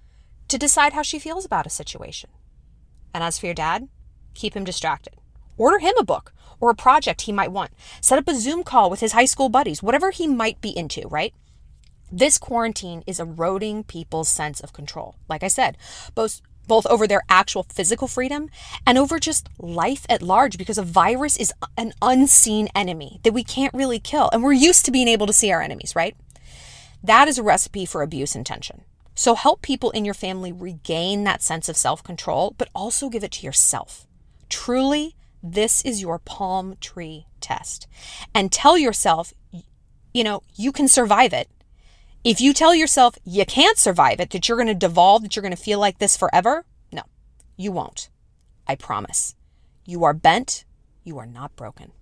to 0.46 0.56
decide 0.56 0.92
how 0.92 1.02
she 1.02 1.18
feels 1.18 1.44
about 1.44 1.66
a 1.66 1.70
situation. 1.70 2.30
And 3.12 3.24
as 3.24 3.36
for 3.36 3.46
your 3.46 3.54
dad, 3.56 3.88
keep 4.34 4.54
him 4.54 4.62
distracted. 4.62 5.14
Order 5.58 5.80
him 5.80 5.94
a 5.98 6.04
book 6.04 6.32
or 6.60 6.70
a 6.70 6.76
project 6.76 7.22
he 7.22 7.32
might 7.32 7.50
want. 7.50 7.72
Set 8.00 8.20
up 8.20 8.28
a 8.28 8.36
Zoom 8.36 8.62
call 8.62 8.90
with 8.90 9.00
his 9.00 9.10
high 9.10 9.24
school 9.24 9.48
buddies, 9.48 9.82
whatever 9.82 10.12
he 10.12 10.28
might 10.28 10.60
be 10.60 10.70
into, 10.78 11.08
right? 11.08 11.34
This 12.12 12.38
quarantine 12.38 13.02
is 13.08 13.18
eroding 13.18 13.82
people's 13.82 14.28
sense 14.28 14.60
of 14.60 14.72
control. 14.72 15.16
Like 15.28 15.42
I 15.42 15.48
said, 15.48 15.76
both 16.14 16.40
both 16.70 16.86
over 16.86 17.08
their 17.08 17.22
actual 17.28 17.64
physical 17.64 18.06
freedom 18.06 18.48
and 18.86 18.96
over 18.96 19.18
just 19.18 19.48
life 19.58 20.06
at 20.08 20.22
large 20.22 20.56
because 20.56 20.78
a 20.78 20.84
virus 20.84 21.36
is 21.36 21.52
an 21.76 21.92
unseen 22.00 22.68
enemy 22.76 23.18
that 23.24 23.34
we 23.34 23.42
can't 23.42 23.74
really 23.74 23.98
kill. 23.98 24.30
And 24.32 24.44
we're 24.44 24.52
used 24.52 24.84
to 24.84 24.92
being 24.92 25.08
able 25.08 25.26
to 25.26 25.32
see 25.32 25.50
our 25.50 25.60
enemies, 25.60 25.96
right? 25.96 26.16
That 27.02 27.26
is 27.26 27.38
a 27.38 27.42
recipe 27.42 27.86
for 27.86 28.02
abuse 28.02 28.36
and 28.36 28.46
tension. 28.46 28.82
So 29.16 29.34
help 29.34 29.62
people 29.62 29.90
in 29.90 30.04
your 30.04 30.14
family 30.14 30.52
regain 30.52 31.24
that 31.24 31.42
sense 31.42 31.68
of 31.68 31.76
self 31.76 32.04
control, 32.04 32.54
but 32.56 32.68
also 32.72 33.08
give 33.08 33.24
it 33.24 33.32
to 33.32 33.44
yourself. 33.44 34.06
Truly, 34.48 35.16
this 35.42 35.82
is 35.82 36.00
your 36.00 36.20
palm 36.20 36.76
tree 36.80 37.26
test. 37.40 37.88
And 38.32 38.52
tell 38.52 38.78
yourself, 38.78 39.34
you 40.14 40.22
know, 40.22 40.44
you 40.54 40.70
can 40.70 40.86
survive 40.86 41.32
it 41.32 41.48
if 42.22 42.40
you 42.40 42.52
tell 42.52 42.74
yourself 42.74 43.16
you 43.24 43.44
can't 43.46 43.78
survive 43.78 44.20
it, 44.20 44.30
that 44.30 44.48
you're 44.48 44.58
going 44.58 44.66
to 44.68 44.74
devolve, 44.74 45.22
that 45.22 45.34
you're 45.34 45.42
going 45.42 45.56
to 45.56 45.62
feel 45.62 45.78
like 45.78 45.98
this 45.98 46.16
forever, 46.16 46.64
no, 46.92 47.02
you 47.56 47.72
won't. 47.72 48.10
I 48.66 48.74
promise. 48.74 49.34
You 49.86 50.04
are 50.04 50.14
bent, 50.14 50.64
you 51.02 51.18
are 51.18 51.26
not 51.26 51.56
broken. 51.56 51.92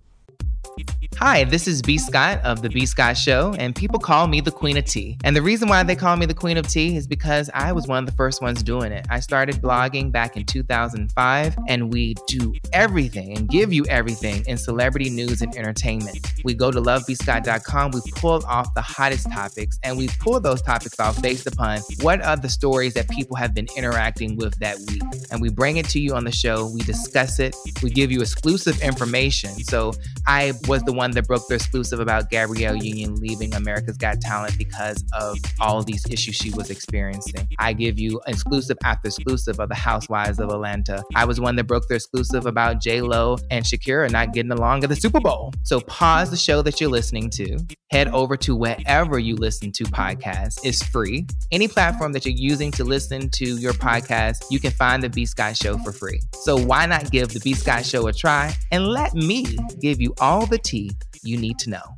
Hi, 1.19 1.43
this 1.43 1.67
is 1.67 1.81
B. 1.81 1.97
Scott 1.97 2.39
of 2.45 2.61
The 2.61 2.69
B. 2.69 2.85
Scott 2.85 3.17
Show, 3.17 3.53
and 3.59 3.75
people 3.75 3.99
call 3.99 4.27
me 4.27 4.39
the 4.39 4.51
Queen 4.51 4.77
of 4.77 4.85
Tea. 4.85 5.17
And 5.25 5.35
the 5.35 5.41
reason 5.41 5.67
why 5.67 5.83
they 5.83 5.97
call 5.97 6.15
me 6.15 6.25
the 6.25 6.33
Queen 6.33 6.55
of 6.55 6.65
Tea 6.65 6.95
is 6.95 7.07
because 7.07 7.49
I 7.53 7.73
was 7.73 7.87
one 7.87 8.01
of 8.01 8.05
the 8.09 8.15
first 8.15 8.41
ones 8.41 8.63
doing 8.63 8.93
it. 8.93 9.05
I 9.09 9.19
started 9.19 9.55
blogging 9.55 10.13
back 10.13 10.37
in 10.37 10.45
2005, 10.45 11.57
and 11.67 11.91
we 11.91 12.15
do 12.29 12.53
everything 12.71 13.37
and 13.37 13.49
give 13.49 13.73
you 13.73 13.85
everything 13.87 14.45
in 14.45 14.57
celebrity 14.57 15.09
news 15.09 15.41
and 15.41 15.53
entertainment. 15.57 16.25
We 16.45 16.53
go 16.53 16.71
to 16.71 16.79
lovebscott.com, 16.79 17.91
we 17.91 17.99
pull 18.15 18.41
off 18.45 18.73
the 18.73 18.81
hottest 18.81 19.29
topics, 19.29 19.77
and 19.83 19.97
we 19.97 20.07
pull 20.21 20.39
those 20.39 20.61
topics 20.61 21.01
off 21.01 21.21
based 21.21 21.47
upon 21.47 21.79
what 21.99 22.21
are 22.23 22.37
the 22.37 22.47
stories 22.47 22.93
that 22.93 23.09
people 23.09 23.35
have 23.35 23.53
been 23.53 23.67
interacting 23.75 24.37
with 24.37 24.57
that 24.59 24.77
week. 24.87 25.03
And 25.31 25.41
we 25.41 25.49
bring 25.49 25.75
it 25.75 25.89
to 25.89 25.99
you 25.99 26.15
on 26.15 26.23
the 26.23 26.31
show, 26.31 26.71
we 26.73 26.79
discuss 26.79 27.39
it, 27.39 27.57
we 27.83 27.89
give 27.89 28.09
you 28.09 28.21
exclusive 28.21 28.81
information. 28.81 29.49
So 29.65 29.91
I 30.25 30.53
was 30.69 30.81
the 30.83 30.93
one 30.93 31.08
Um, 31.09 31.13
that 31.13 31.27
broke 31.27 31.47
the 31.47 31.55
exclusive 31.55 31.99
about 31.99 32.29
Gabrielle 32.29 32.75
Union 32.75 33.15
leaving 33.15 33.53
America's 33.55 33.97
Got 33.97 34.21
Talent 34.21 34.57
because 34.57 35.03
of 35.13 35.37
all 35.59 35.79
of 35.79 35.85
these 35.85 36.05
issues 36.09 36.35
she 36.35 36.51
was 36.51 36.69
experiencing. 36.69 37.47
I 37.57 37.73
give 37.73 37.99
you 37.99 38.21
exclusive 38.27 38.77
after 38.83 39.07
exclusive 39.07 39.59
of 39.59 39.69
the 39.69 39.75
Housewives 39.75 40.39
of 40.39 40.49
Atlanta. 40.49 41.03
I 41.15 41.25
was 41.25 41.39
one 41.39 41.55
that 41.55 41.63
broke 41.63 41.87
the 41.87 41.95
exclusive 41.95 42.45
about 42.45 42.79
J 42.81 43.01
Lo 43.01 43.37
and 43.49 43.65
Shakira 43.65 44.11
not 44.11 44.33
getting 44.33 44.51
along 44.51 44.83
at 44.83 44.89
the 44.89 44.95
Super 44.95 45.19
Bowl. 45.19 45.53
So 45.63 45.79
pause 45.81 46.29
the 46.29 46.37
show 46.37 46.61
that 46.61 46.79
you're 46.79 46.89
listening 46.89 47.29
to. 47.31 47.57
Head 47.91 48.09
over 48.09 48.37
to 48.37 48.55
wherever 48.55 49.17
you 49.17 49.35
listen 49.35 49.71
to 49.71 49.85
podcasts. 49.85 50.59
It's 50.63 50.83
free. 50.83 51.25
Any 51.51 51.67
platform 51.67 52.13
that 52.13 52.23
you're 52.25 52.35
using 52.35 52.71
to 52.73 52.83
listen 52.83 53.29
to 53.31 53.45
your 53.45 53.73
podcast, 53.73 54.45
you 54.51 54.59
can 54.59 54.71
find 54.71 55.01
the 55.01 55.09
B 55.09 55.25
Scott 55.25 55.57
Show 55.57 55.79
for 55.79 55.91
free. 55.91 56.21
So 56.43 56.55
why 56.55 56.85
not 56.85 57.09
give 57.09 57.29
the 57.29 57.39
B 57.39 57.53
Scott 57.53 57.85
Show 57.85 58.07
a 58.07 58.13
try 58.13 58.53
and 58.71 58.85
let 58.85 59.15
me 59.15 59.57
give 59.81 59.99
you 59.99 60.13
all 60.19 60.45
the 60.45 60.59
tea 60.59 60.91
you 61.23 61.37
need 61.37 61.59
to 61.59 61.69
know. 61.69 61.95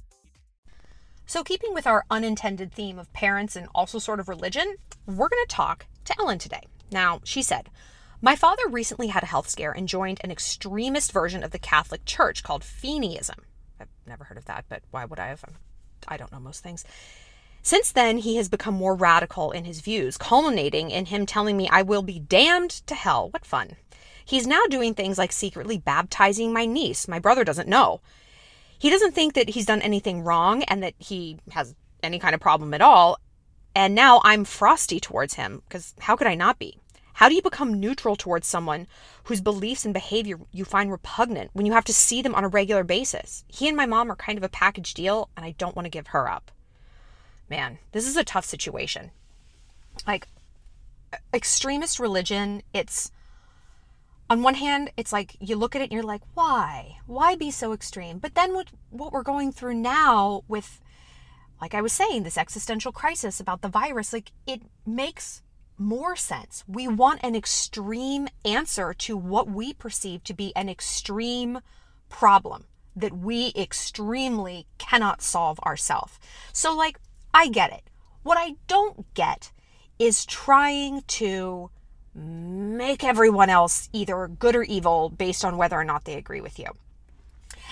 So, 1.25 1.43
keeping 1.43 1.73
with 1.73 1.87
our 1.87 2.03
unintended 2.09 2.73
theme 2.73 2.99
of 2.99 3.13
parents 3.13 3.55
and 3.55 3.67
also 3.73 3.99
sort 3.99 4.19
of 4.19 4.27
religion, 4.27 4.75
we're 5.05 5.29
going 5.29 5.45
to 5.47 5.55
talk 5.55 5.85
to 6.05 6.15
Ellen 6.19 6.39
today. 6.39 6.63
Now, 6.91 7.21
she 7.23 7.41
said, 7.41 7.69
My 8.21 8.35
father 8.35 8.67
recently 8.67 9.07
had 9.07 9.23
a 9.23 9.27
health 9.27 9.49
scare 9.49 9.71
and 9.71 9.87
joined 9.87 10.19
an 10.23 10.31
extremist 10.31 11.11
version 11.11 11.43
of 11.43 11.51
the 11.51 11.59
Catholic 11.59 12.03
Church 12.05 12.43
called 12.43 12.63
Feeneyism. 12.63 13.39
I've 13.79 13.87
never 14.05 14.25
heard 14.25 14.37
of 14.37 14.45
that, 14.45 14.65
but 14.67 14.83
why 14.91 15.05
would 15.05 15.19
I 15.19 15.27
have? 15.27 15.43
I 16.07 16.17
don't 16.17 16.31
know 16.31 16.39
most 16.39 16.63
things. 16.63 16.83
Since 17.63 17.91
then, 17.91 18.17
he 18.17 18.37
has 18.37 18.49
become 18.49 18.73
more 18.73 18.95
radical 18.95 19.51
in 19.51 19.65
his 19.65 19.81
views, 19.81 20.17
culminating 20.17 20.89
in 20.89 21.05
him 21.05 21.25
telling 21.25 21.55
me 21.55 21.69
I 21.69 21.83
will 21.83 22.01
be 22.01 22.19
damned 22.19 22.71
to 22.87 22.95
hell. 22.95 23.29
What 23.29 23.45
fun. 23.45 23.75
He's 24.25 24.47
now 24.47 24.61
doing 24.69 24.93
things 24.93 25.17
like 25.17 25.31
secretly 25.31 25.77
baptizing 25.77 26.51
my 26.53 26.65
niece. 26.65 27.07
My 27.07 27.19
brother 27.19 27.43
doesn't 27.43 27.69
know. 27.69 28.01
He 28.81 28.89
doesn't 28.89 29.13
think 29.13 29.35
that 29.35 29.49
he's 29.49 29.67
done 29.67 29.83
anything 29.83 30.23
wrong 30.23 30.63
and 30.63 30.81
that 30.81 30.95
he 30.97 31.37
has 31.51 31.75
any 32.01 32.17
kind 32.17 32.33
of 32.33 32.41
problem 32.41 32.73
at 32.73 32.81
all. 32.81 33.19
And 33.75 33.93
now 33.93 34.21
I'm 34.23 34.43
frosty 34.43 34.99
towards 34.99 35.35
him 35.35 35.61
because 35.67 35.93
how 35.99 36.15
could 36.15 36.25
I 36.25 36.33
not 36.33 36.57
be? 36.57 36.79
How 37.13 37.29
do 37.29 37.35
you 37.35 37.43
become 37.43 37.79
neutral 37.79 38.15
towards 38.15 38.47
someone 38.47 38.87
whose 39.25 39.39
beliefs 39.39 39.85
and 39.85 39.93
behavior 39.93 40.39
you 40.51 40.65
find 40.65 40.89
repugnant 40.89 41.51
when 41.53 41.67
you 41.67 41.73
have 41.73 41.85
to 41.85 41.93
see 41.93 42.23
them 42.23 42.33
on 42.33 42.43
a 42.43 42.47
regular 42.47 42.83
basis? 42.83 43.43
He 43.47 43.67
and 43.67 43.77
my 43.77 43.85
mom 43.85 44.11
are 44.11 44.15
kind 44.15 44.39
of 44.39 44.43
a 44.43 44.49
package 44.49 44.95
deal, 44.95 45.29
and 45.37 45.45
I 45.45 45.51
don't 45.59 45.75
want 45.75 45.85
to 45.85 45.91
give 45.91 46.07
her 46.07 46.27
up. 46.27 46.49
Man, 47.51 47.77
this 47.91 48.07
is 48.07 48.17
a 48.17 48.23
tough 48.23 48.45
situation. 48.45 49.11
Like, 50.07 50.27
extremist 51.31 51.99
religion, 51.99 52.63
it's 52.73 53.11
on 54.31 54.43
one 54.43 54.55
hand, 54.55 54.93
it's 54.95 55.11
like 55.11 55.35
you 55.41 55.57
look 55.57 55.75
at 55.75 55.81
it 55.81 55.85
and 55.85 55.91
you're 55.91 56.03
like, 56.03 56.21
why? 56.35 56.95
Why 57.05 57.35
be 57.35 57.51
so 57.51 57.73
extreme? 57.73 58.17
But 58.17 58.33
then 58.33 58.53
what 58.53 58.69
what 58.89 59.11
we're 59.11 59.23
going 59.23 59.51
through 59.51 59.73
now 59.73 60.45
with 60.47 60.79
like 61.59 61.73
I 61.73 61.81
was 61.81 61.91
saying, 61.91 62.23
this 62.23 62.37
existential 62.37 62.93
crisis 62.93 63.41
about 63.41 63.61
the 63.61 63.67
virus, 63.67 64.13
like 64.13 64.31
it 64.47 64.61
makes 64.85 65.41
more 65.77 66.15
sense. 66.15 66.63
We 66.65 66.87
want 66.87 67.19
an 67.23 67.35
extreme 67.35 68.29
answer 68.45 68.93
to 68.99 69.17
what 69.17 69.49
we 69.49 69.73
perceive 69.73 70.23
to 70.23 70.33
be 70.33 70.55
an 70.55 70.69
extreme 70.69 71.59
problem 72.07 72.67
that 72.95 73.17
we 73.17 73.51
extremely 73.53 74.65
cannot 74.77 75.21
solve 75.21 75.59
ourselves. 75.59 76.19
So, 76.53 76.73
like, 76.73 77.01
I 77.33 77.49
get 77.49 77.73
it. 77.73 77.89
What 78.23 78.37
I 78.37 78.55
don't 78.67 79.13
get 79.13 79.51
is 79.99 80.25
trying 80.25 81.01
to 81.19 81.69
make 82.13 83.03
everyone 83.03 83.49
else 83.49 83.89
either 83.93 84.27
good 84.27 84.55
or 84.55 84.63
evil 84.63 85.09
based 85.09 85.45
on 85.45 85.57
whether 85.57 85.77
or 85.77 85.83
not 85.83 86.05
they 86.05 86.15
agree 86.15 86.41
with 86.41 86.59
you. 86.59 86.67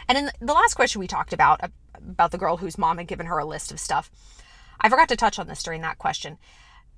And 0.08 0.17
in 0.17 0.32
the 0.39 0.54
last 0.54 0.75
question 0.75 0.99
we 0.99 1.08
talked 1.08 1.34
about, 1.34 1.62
about 1.95 2.32
the 2.32 2.38
girl 2.38 2.58
whose 2.58 2.78
mom 2.78 2.97
had 2.97 3.08
given 3.08 3.25
her 3.25 3.38
a 3.38 3.45
list 3.45 3.71
of 3.71 3.80
stuff, 3.80 4.10
I 4.80 4.89
forgot 4.89 5.10
to 5.10 5.15
touch 5.15 5.39
on 5.39 5.47
this 5.47 5.63
during 5.63 5.82
that 5.82 5.97
question. 5.97 6.38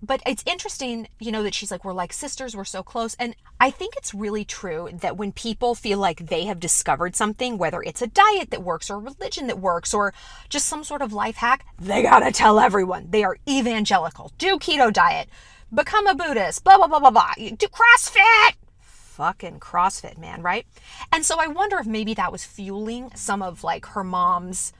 But 0.03 0.21
it's 0.25 0.43
interesting, 0.47 1.07
you 1.19 1.31
know, 1.31 1.43
that 1.43 1.53
she's 1.53 1.69
like, 1.69 1.85
we're 1.85 1.93
like 1.93 2.11
sisters, 2.11 2.55
we're 2.55 2.63
so 2.65 2.81
close. 2.81 3.15
And 3.19 3.35
I 3.59 3.69
think 3.69 3.95
it's 3.95 4.15
really 4.15 4.43
true 4.43 4.89
that 4.93 5.15
when 5.15 5.31
people 5.31 5.75
feel 5.75 5.99
like 5.99 6.27
they 6.27 6.45
have 6.45 6.59
discovered 6.59 7.15
something, 7.15 7.59
whether 7.59 7.83
it's 7.83 8.01
a 8.01 8.07
diet 8.07 8.49
that 8.49 8.63
works 8.63 8.89
or 8.89 8.99
religion 8.99 9.45
that 9.47 9.59
works 9.59 9.93
or 9.93 10.13
just 10.49 10.65
some 10.65 10.83
sort 10.83 11.03
of 11.03 11.13
life 11.13 11.35
hack, 11.35 11.67
they 11.77 12.01
gotta 12.01 12.31
tell 12.31 12.59
everyone. 12.59 13.07
They 13.11 13.23
are 13.23 13.37
evangelical. 13.47 14.31
Do 14.39 14.57
keto 14.57 14.91
diet 14.91 15.29
become 15.73 16.07
a 16.07 16.15
Buddhist, 16.15 16.63
blah, 16.63 16.77
blah, 16.77 16.87
blah, 16.87 16.99
blah, 16.99 17.11
blah. 17.11 17.33
Do 17.37 17.67
CrossFit. 17.67 18.55
Fucking 18.79 19.59
CrossFit, 19.59 20.17
man, 20.17 20.41
right? 20.41 20.65
And 21.11 21.25
so 21.25 21.37
I 21.39 21.47
wonder 21.47 21.77
if 21.79 21.85
maybe 21.85 22.13
that 22.15 22.31
was 22.31 22.43
fueling 22.43 23.11
some 23.15 23.41
of 23.41 23.63
like 23.63 23.85
her 23.87 24.03
mom's 24.03 24.73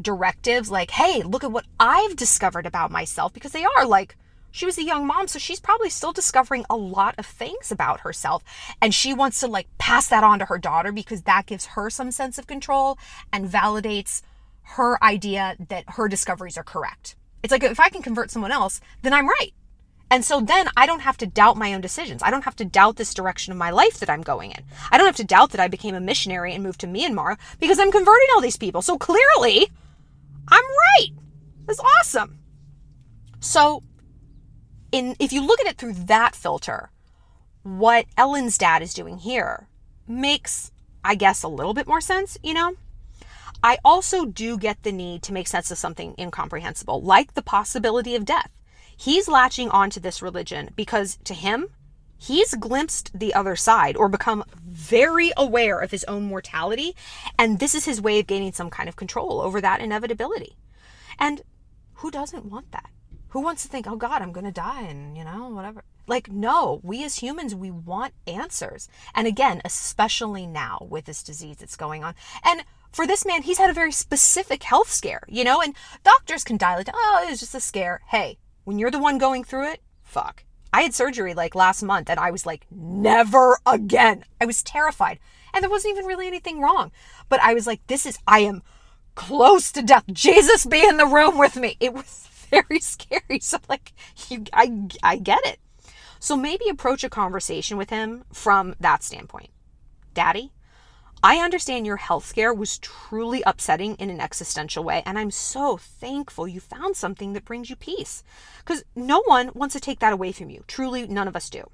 directives, 0.00 0.70
like, 0.70 0.90
hey, 0.92 1.22
look 1.22 1.44
at 1.44 1.52
what 1.52 1.66
I've 1.78 2.16
discovered 2.16 2.66
about 2.66 2.90
myself, 2.90 3.32
because 3.32 3.52
they 3.52 3.64
are 3.64 3.86
like, 3.86 4.16
she 4.50 4.66
was 4.66 4.76
a 4.76 4.84
young 4.84 5.06
mom, 5.06 5.28
so 5.28 5.38
she's 5.38 5.60
probably 5.60 5.88
still 5.88 6.12
discovering 6.12 6.64
a 6.68 6.76
lot 6.76 7.14
of 7.18 7.24
things 7.24 7.72
about 7.72 8.00
herself. 8.00 8.44
And 8.82 8.94
she 8.94 9.14
wants 9.14 9.40
to 9.40 9.46
like 9.46 9.66
pass 9.78 10.08
that 10.08 10.24
on 10.24 10.38
to 10.40 10.44
her 10.44 10.58
daughter 10.58 10.92
because 10.92 11.22
that 11.22 11.46
gives 11.46 11.66
her 11.66 11.88
some 11.88 12.10
sense 12.10 12.38
of 12.38 12.46
control 12.46 12.98
and 13.32 13.48
validates 13.48 14.20
her 14.62 15.02
idea 15.02 15.56
that 15.68 15.84
her 15.88 16.06
discoveries 16.06 16.58
are 16.58 16.64
correct. 16.64 17.16
It's 17.42 17.50
like 17.50 17.64
if 17.64 17.80
I 17.80 17.88
can 17.88 18.02
convert 18.02 18.30
someone 18.30 18.52
else, 18.52 18.80
then 19.00 19.12
I'm 19.12 19.26
right. 19.26 19.52
And 20.12 20.26
so 20.26 20.42
then 20.42 20.68
I 20.76 20.84
don't 20.84 21.00
have 21.00 21.16
to 21.16 21.26
doubt 21.26 21.56
my 21.56 21.72
own 21.72 21.80
decisions. 21.80 22.22
I 22.22 22.30
don't 22.30 22.44
have 22.44 22.56
to 22.56 22.66
doubt 22.66 22.96
this 22.96 23.14
direction 23.14 23.50
of 23.50 23.56
my 23.56 23.70
life 23.70 23.98
that 23.98 24.10
I'm 24.10 24.20
going 24.20 24.50
in. 24.50 24.62
I 24.90 24.98
don't 24.98 25.06
have 25.06 25.16
to 25.16 25.24
doubt 25.24 25.52
that 25.52 25.60
I 25.60 25.68
became 25.68 25.94
a 25.94 26.00
missionary 26.00 26.52
and 26.52 26.62
moved 26.62 26.80
to 26.80 26.86
Myanmar 26.86 27.38
because 27.58 27.78
I'm 27.78 27.90
converting 27.90 28.26
all 28.34 28.42
these 28.42 28.58
people. 28.58 28.82
So 28.82 28.98
clearly, 28.98 29.70
I'm 30.48 30.64
right. 30.64 31.12
That's 31.64 31.80
awesome. 31.80 32.40
So, 33.40 33.82
in 34.92 35.16
if 35.18 35.32
you 35.32 35.46
look 35.46 35.60
at 35.60 35.66
it 35.66 35.78
through 35.78 35.94
that 35.94 36.34
filter, 36.34 36.90
what 37.62 38.04
Ellen's 38.18 38.58
dad 38.58 38.82
is 38.82 38.92
doing 38.92 39.16
here 39.16 39.66
makes, 40.06 40.72
I 41.02 41.14
guess, 41.14 41.42
a 41.42 41.48
little 41.48 41.72
bit 41.72 41.88
more 41.88 42.02
sense, 42.02 42.36
you 42.42 42.52
know? 42.52 42.74
I 43.64 43.78
also 43.82 44.26
do 44.26 44.58
get 44.58 44.82
the 44.82 44.92
need 44.92 45.22
to 45.22 45.32
make 45.32 45.48
sense 45.48 45.70
of 45.70 45.78
something 45.78 46.14
incomprehensible, 46.18 47.00
like 47.00 47.32
the 47.32 47.40
possibility 47.40 48.14
of 48.14 48.26
death. 48.26 48.50
He's 49.02 49.26
latching 49.26 49.68
onto 49.68 49.98
this 49.98 50.22
religion 50.22 50.70
because 50.76 51.18
to 51.24 51.34
him, 51.34 51.66
he's 52.18 52.54
glimpsed 52.54 53.10
the 53.18 53.34
other 53.34 53.56
side 53.56 53.96
or 53.96 54.08
become 54.08 54.44
very 54.64 55.32
aware 55.36 55.80
of 55.80 55.90
his 55.90 56.04
own 56.04 56.22
mortality. 56.22 56.94
And 57.36 57.58
this 57.58 57.74
is 57.74 57.84
his 57.84 58.00
way 58.00 58.20
of 58.20 58.28
gaining 58.28 58.52
some 58.52 58.70
kind 58.70 58.88
of 58.88 58.94
control 58.94 59.40
over 59.40 59.60
that 59.60 59.80
inevitability. 59.80 60.56
And 61.18 61.42
who 61.94 62.12
doesn't 62.12 62.44
want 62.44 62.70
that? 62.70 62.90
Who 63.30 63.40
wants 63.40 63.64
to 63.64 63.68
think, 63.68 63.88
oh 63.88 63.96
God, 63.96 64.22
I'm 64.22 64.30
going 64.30 64.46
to 64.46 64.52
die 64.52 64.82
and, 64.82 65.18
you 65.18 65.24
know, 65.24 65.48
whatever? 65.48 65.82
Like, 66.06 66.30
no, 66.30 66.78
we 66.84 67.02
as 67.02 67.16
humans, 67.16 67.56
we 67.56 67.72
want 67.72 68.14
answers. 68.28 68.88
And 69.16 69.26
again, 69.26 69.62
especially 69.64 70.46
now 70.46 70.86
with 70.88 71.06
this 71.06 71.24
disease 71.24 71.56
that's 71.56 71.74
going 71.74 72.04
on. 72.04 72.14
And 72.44 72.62
for 72.92 73.04
this 73.04 73.26
man, 73.26 73.42
he's 73.42 73.58
had 73.58 73.70
a 73.70 73.74
very 73.74 73.90
specific 73.90 74.62
health 74.62 74.92
scare, 74.92 75.22
you 75.26 75.42
know, 75.42 75.60
and 75.60 75.74
doctors 76.04 76.44
can 76.44 76.56
dial 76.56 76.78
it, 76.78 76.88
oh, 76.94 77.24
it 77.26 77.30
was 77.30 77.40
just 77.40 77.56
a 77.56 77.60
scare. 77.60 78.02
Hey, 78.06 78.38
when 78.64 78.78
you're 78.78 78.90
the 78.90 78.98
one 78.98 79.18
going 79.18 79.44
through 79.44 79.70
it, 79.70 79.80
fuck. 80.02 80.44
I 80.72 80.82
had 80.82 80.94
surgery 80.94 81.34
like 81.34 81.54
last 81.54 81.82
month 81.82 82.08
and 82.08 82.18
I 82.18 82.30
was 82.30 82.46
like, 82.46 82.66
never 82.70 83.58
again. 83.66 84.24
I 84.40 84.46
was 84.46 84.62
terrified. 84.62 85.18
And 85.52 85.62
there 85.62 85.70
wasn't 85.70 85.92
even 85.92 86.06
really 86.06 86.26
anything 86.26 86.60
wrong. 86.60 86.92
But 87.28 87.40
I 87.40 87.52
was 87.52 87.66
like, 87.66 87.86
this 87.86 88.06
is, 88.06 88.18
I 88.26 88.40
am 88.40 88.62
close 89.14 89.70
to 89.72 89.82
death. 89.82 90.04
Jesus 90.10 90.64
be 90.64 90.82
in 90.82 90.96
the 90.96 91.06
room 91.06 91.36
with 91.36 91.56
me. 91.56 91.76
It 91.78 91.92
was 91.92 92.28
very 92.50 92.80
scary. 92.80 93.40
So, 93.40 93.58
like, 93.68 93.92
you, 94.28 94.44
I, 94.52 94.88
I 95.02 95.16
get 95.16 95.40
it. 95.44 95.58
So 96.18 96.36
maybe 96.36 96.68
approach 96.68 97.04
a 97.04 97.10
conversation 97.10 97.76
with 97.76 97.90
him 97.90 98.24
from 98.32 98.76
that 98.80 99.02
standpoint. 99.02 99.50
Daddy, 100.14 100.52
I 101.24 101.36
understand 101.36 101.86
your 101.86 101.98
health 101.98 102.26
scare 102.26 102.52
was 102.52 102.78
truly 102.78 103.44
upsetting 103.46 103.94
in 103.94 104.10
an 104.10 104.20
existential 104.20 104.82
way, 104.82 105.04
and 105.06 105.16
I'm 105.16 105.30
so 105.30 105.76
thankful 105.76 106.48
you 106.48 106.58
found 106.58 106.96
something 106.96 107.32
that 107.32 107.44
brings 107.44 107.70
you 107.70 107.76
peace. 107.76 108.24
Because 108.58 108.82
no 108.96 109.22
one 109.26 109.52
wants 109.54 109.74
to 109.74 109.80
take 109.80 110.00
that 110.00 110.12
away 110.12 110.32
from 110.32 110.50
you. 110.50 110.64
Truly, 110.66 111.06
none 111.06 111.28
of 111.28 111.36
us 111.36 111.48
do. 111.48 111.70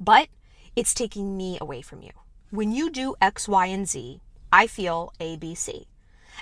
But 0.00 0.28
it's 0.74 0.94
taking 0.94 1.36
me 1.36 1.58
away 1.60 1.80
from 1.80 2.02
you. 2.02 2.10
When 2.50 2.72
you 2.72 2.90
do 2.90 3.14
X, 3.20 3.46
Y, 3.48 3.66
and 3.66 3.88
Z, 3.88 4.20
I 4.52 4.66
feel 4.66 5.12
A, 5.20 5.36
B, 5.36 5.54
C. 5.54 5.86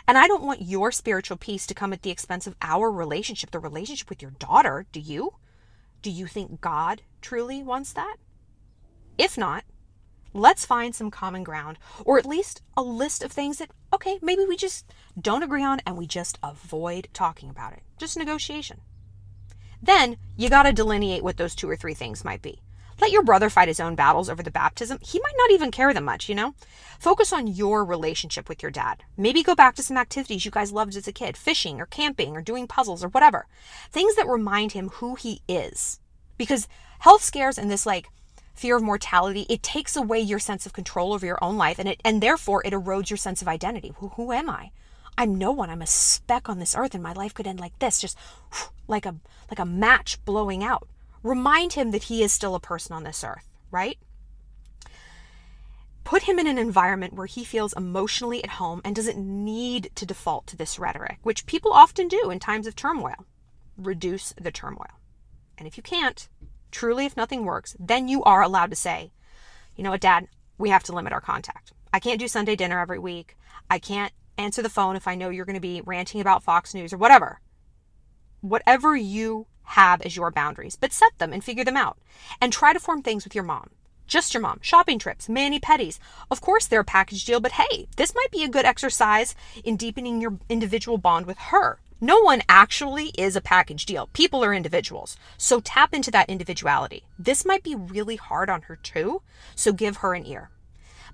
And 0.08 0.16
I 0.16 0.26
don't 0.26 0.42
want 0.42 0.62
your 0.62 0.92
spiritual 0.92 1.36
peace 1.36 1.66
to 1.66 1.74
come 1.74 1.92
at 1.92 2.02
the 2.02 2.10
expense 2.10 2.46
of 2.46 2.56
our 2.62 2.90
relationship, 2.90 3.50
the 3.50 3.58
relationship 3.58 4.08
with 4.08 4.22
your 4.22 4.32
daughter. 4.32 4.86
Do 4.92 5.00
you? 5.00 5.34
Do 6.00 6.10
you 6.10 6.26
think 6.26 6.62
God 6.62 7.02
truly 7.20 7.62
wants 7.62 7.92
that? 7.92 8.16
If 9.18 9.36
not, 9.36 9.64
let's 10.34 10.66
find 10.66 10.94
some 10.94 11.10
common 11.10 11.44
ground 11.44 11.78
or 12.04 12.18
at 12.18 12.26
least 12.26 12.60
a 12.76 12.82
list 12.82 13.22
of 13.22 13.32
things 13.32 13.58
that, 13.58 13.70
okay, 13.92 14.18
maybe 14.20 14.44
we 14.44 14.56
just 14.56 14.92
don't 15.18 15.42
agree 15.42 15.64
on 15.64 15.80
and 15.86 15.96
we 15.96 16.06
just 16.06 16.38
avoid 16.42 17.08
talking 17.14 17.48
about 17.48 17.72
it. 17.72 17.82
Just 17.96 18.18
negotiation. 18.18 18.80
Then 19.82 20.16
you 20.36 20.50
got 20.50 20.64
to 20.64 20.72
delineate 20.72 21.22
what 21.22 21.36
those 21.36 21.54
two 21.54 21.70
or 21.70 21.76
three 21.76 21.94
things 21.94 22.24
might 22.24 22.42
be. 22.42 22.60
Let 23.00 23.10
your 23.10 23.24
brother 23.24 23.50
fight 23.50 23.68
his 23.68 23.80
own 23.80 23.96
battles 23.96 24.30
over 24.30 24.42
the 24.42 24.50
baptism. 24.50 24.98
He 25.02 25.20
might 25.20 25.34
not 25.36 25.50
even 25.50 25.70
care 25.70 25.92
that 25.92 26.02
much, 26.02 26.28
you 26.28 26.34
know? 26.34 26.54
Focus 26.98 27.32
on 27.32 27.48
your 27.48 27.84
relationship 27.84 28.48
with 28.48 28.62
your 28.62 28.70
dad. 28.70 29.02
Maybe 29.16 29.42
go 29.42 29.54
back 29.54 29.74
to 29.76 29.82
some 29.82 29.96
activities 29.96 30.44
you 30.44 30.50
guys 30.50 30.72
loved 30.72 30.96
as 30.96 31.08
a 31.08 31.12
kid 31.12 31.36
fishing 31.36 31.80
or 31.80 31.86
camping 31.86 32.36
or 32.36 32.40
doing 32.40 32.68
puzzles 32.68 33.02
or 33.02 33.08
whatever. 33.08 33.46
Things 33.90 34.14
that 34.14 34.28
remind 34.28 34.72
him 34.72 34.90
who 34.90 35.16
he 35.16 35.42
is. 35.48 35.98
Because 36.38 36.68
health 37.00 37.22
scares 37.22 37.58
and 37.58 37.70
this 37.70 37.84
like 37.84 38.08
fear 38.54 38.76
of 38.76 38.82
mortality, 38.82 39.46
it 39.48 39.62
takes 39.62 39.96
away 39.96 40.20
your 40.20 40.38
sense 40.38 40.64
of 40.64 40.72
control 40.72 41.12
over 41.12 41.26
your 41.26 41.42
own 41.42 41.56
life 41.56 41.78
and 41.78 41.88
it 41.88 42.00
and 42.04 42.22
therefore 42.22 42.62
it 42.64 42.72
erodes 42.72 43.10
your 43.10 43.16
sense 43.16 43.42
of 43.42 43.48
identity. 43.48 43.92
Who, 43.96 44.08
who 44.10 44.32
am 44.32 44.48
I? 44.48 44.70
I'm 45.18 45.36
no 45.36 45.52
one. 45.52 45.70
I'm 45.70 45.82
a 45.82 45.86
speck 45.86 46.48
on 46.48 46.58
this 46.58 46.74
earth 46.74 46.94
and 46.94 47.02
my 47.02 47.12
life 47.12 47.34
could 47.34 47.46
end 47.46 47.60
like 47.60 47.78
this, 47.78 48.00
just 48.00 48.16
like 48.88 49.06
a 49.06 49.16
like 49.50 49.58
a 49.58 49.66
match 49.66 50.24
blowing 50.24 50.64
out. 50.64 50.88
Remind 51.22 51.72
him 51.72 51.90
that 51.90 52.04
he 52.04 52.22
is 52.22 52.32
still 52.32 52.54
a 52.54 52.60
person 52.60 52.94
on 52.94 53.04
this 53.04 53.24
earth, 53.24 53.48
right? 53.70 53.98
Put 56.04 56.24
him 56.24 56.38
in 56.38 56.46
an 56.46 56.58
environment 56.58 57.14
where 57.14 57.26
he 57.26 57.44
feels 57.44 57.72
emotionally 57.72 58.44
at 58.44 58.50
home 58.50 58.82
and 58.84 58.94
doesn't 58.94 59.16
need 59.16 59.90
to 59.94 60.04
default 60.04 60.46
to 60.48 60.56
this 60.56 60.78
rhetoric, 60.78 61.18
which 61.22 61.46
people 61.46 61.72
often 61.72 62.08
do 62.08 62.30
in 62.30 62.38
times 62.38 62.66
of 62.66 62.76
turmoil. 62.76 63.24
Reduce 63.78 64.34
the 64.38 64.52
turmoil. 64.52 65.00
And 65.56 65.66
if 65.66 65.78
you 65.78 65.82
can't, 65.82 66.28
truly, 66.74 67.06
if 67.06 67.16
nothing 67.16 67.44
works, 67.44 67.76
then 67.78 68.08
you 68.08 68.22
are 68.24 68.42
allowed 68.42 68.70
to 68.70 68.76
say, 68.76 69.12
you 69.76 69.84
know 69.84 69.90
what, 69.90 70.00
dad, 70.00 70.28
we 70.58 70.68
have 70.68 70.82
to 70.84 70.92
limit 70.92 71.12
our 71.12 71.20
contact. 71.20 71.72
I 71.92 72.00
can't 72.00 72.20
do 72.20 72.28
Sunday 72.28 72.56
dinner 72.56 72.80
every 72.80 72.98
week. 72.98 73.36
I 73.70 73.78
can't 73.78 74.12
answer 74.36 74.60
the 74.60 74.68
phone 74.68 74.96
if 74.96 75.06
I 75.06 75.14
know 75.14 75.30
you're 75.30 75.44
going 75.44 75.54
to 75.54 75.60
be 75.60 75.80
ranting 75.84 76.20
about 76.20 76.42
Fox 76.42 76.74
News 76.74 76.92
or 76.92 76.98
whatever. 76.98 77.40
Whatever 78.40 78.96
you 78.96 79.46
have 79.62 80.02
as 80.02 80.16
your 80.16 80.30
boundaries, 80.30 80.76
but 80.76 80.92
set 80.92 81.16
them 81.18 81.32
and 81.32 81.42
figure 81.42 81.64
them 81.64 81.76
out. 81.76 81.98
And 82.40 82.52
try 82.52 82.72
to 82.72 82.80
form 82.80 83.02
things 83.02 83.24
with 83.24 83.34
your 83.34 83.44
mom. 83.44 83.70
Just 84.06 84.34
your 84.34 84.42
mom. 84.42 84.58
Shopping 84.60 84.98
trips, 84.98 85.28
mani 85.28 85.58
pedis. 85.58 85.98
Of 86.30 86.40
course, 86.40 86.66
they're 86.66 86.80
a 86.80 86.84
package 86.84 87.24
deal, 87.24 87.40
but 87.40 87.52
hey, 87.52 87.86
this 87.96 88.14
might 88.14 88.30
be 88.30 88.44
a 88.44 88.48
good 88.48 88.66
exercise 88.66 89.34
in 89.64 89.76
deepening 89.76 90.20
your 90.20 90.38
individual 90.48 90.98
bond 90.98 91.26
with 91.26 91.38
her. 91.38 91.80
No 92.04 92.20
one 92.20 92.42
actually 92.50 93.12
is 93.16 93.34
a 93.34 93.40
package 93.40 93.86
deal. 93.86 94.10
People 94.12 94.44
are 94.44 94.52
individuals. 94.52 95.16
So 95.38 95.60
tap 95.60 95.94
into 95.94 96.10
that 96.10 96.28
individuality. 96.28 97.04
This 97.18 97.46
might 97.46 97.62
be 97.62 97.74
really 97.74 98.16
hard 98.16 98.50
on 98.50 98.60
her 98.68 98.76
too, 98.76 99.22
so 99.54 99.72
give 99.72 99.96
her 99.96 100.12
an 100.12 100.26
ear. 100.26 100.50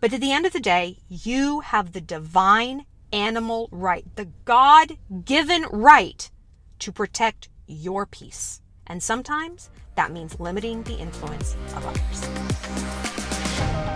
But 0.01 0.13
at 0.13 0.21
the 0.21 0.33
end 0.33 0.47
of 0.47 0.53
the 0.53 0.59
day, 0.59 0.99
you 1.09 1.61
have 1.61 1.93
the 1.93 2.01
divine 2.01 2.87
animal 3.13 3.69
right, 3.71 4.05
the 4.17 4.31
God 4.45 4.99
given 5.25 5.65
right 5.71 6.29
to 6.81 6.91
protect 6.91 7.49
your 7.69 8.05
peace. 8.05 8.61
And 8.85 9.01
sometimes 9.01 9.71
that 9.95 10.11
means 10.11 10.41
limiting 10.41 10.83
the 10.83 10.97
influence 10.97 11.55
of 11.77 11.87
others. 11.87 13.10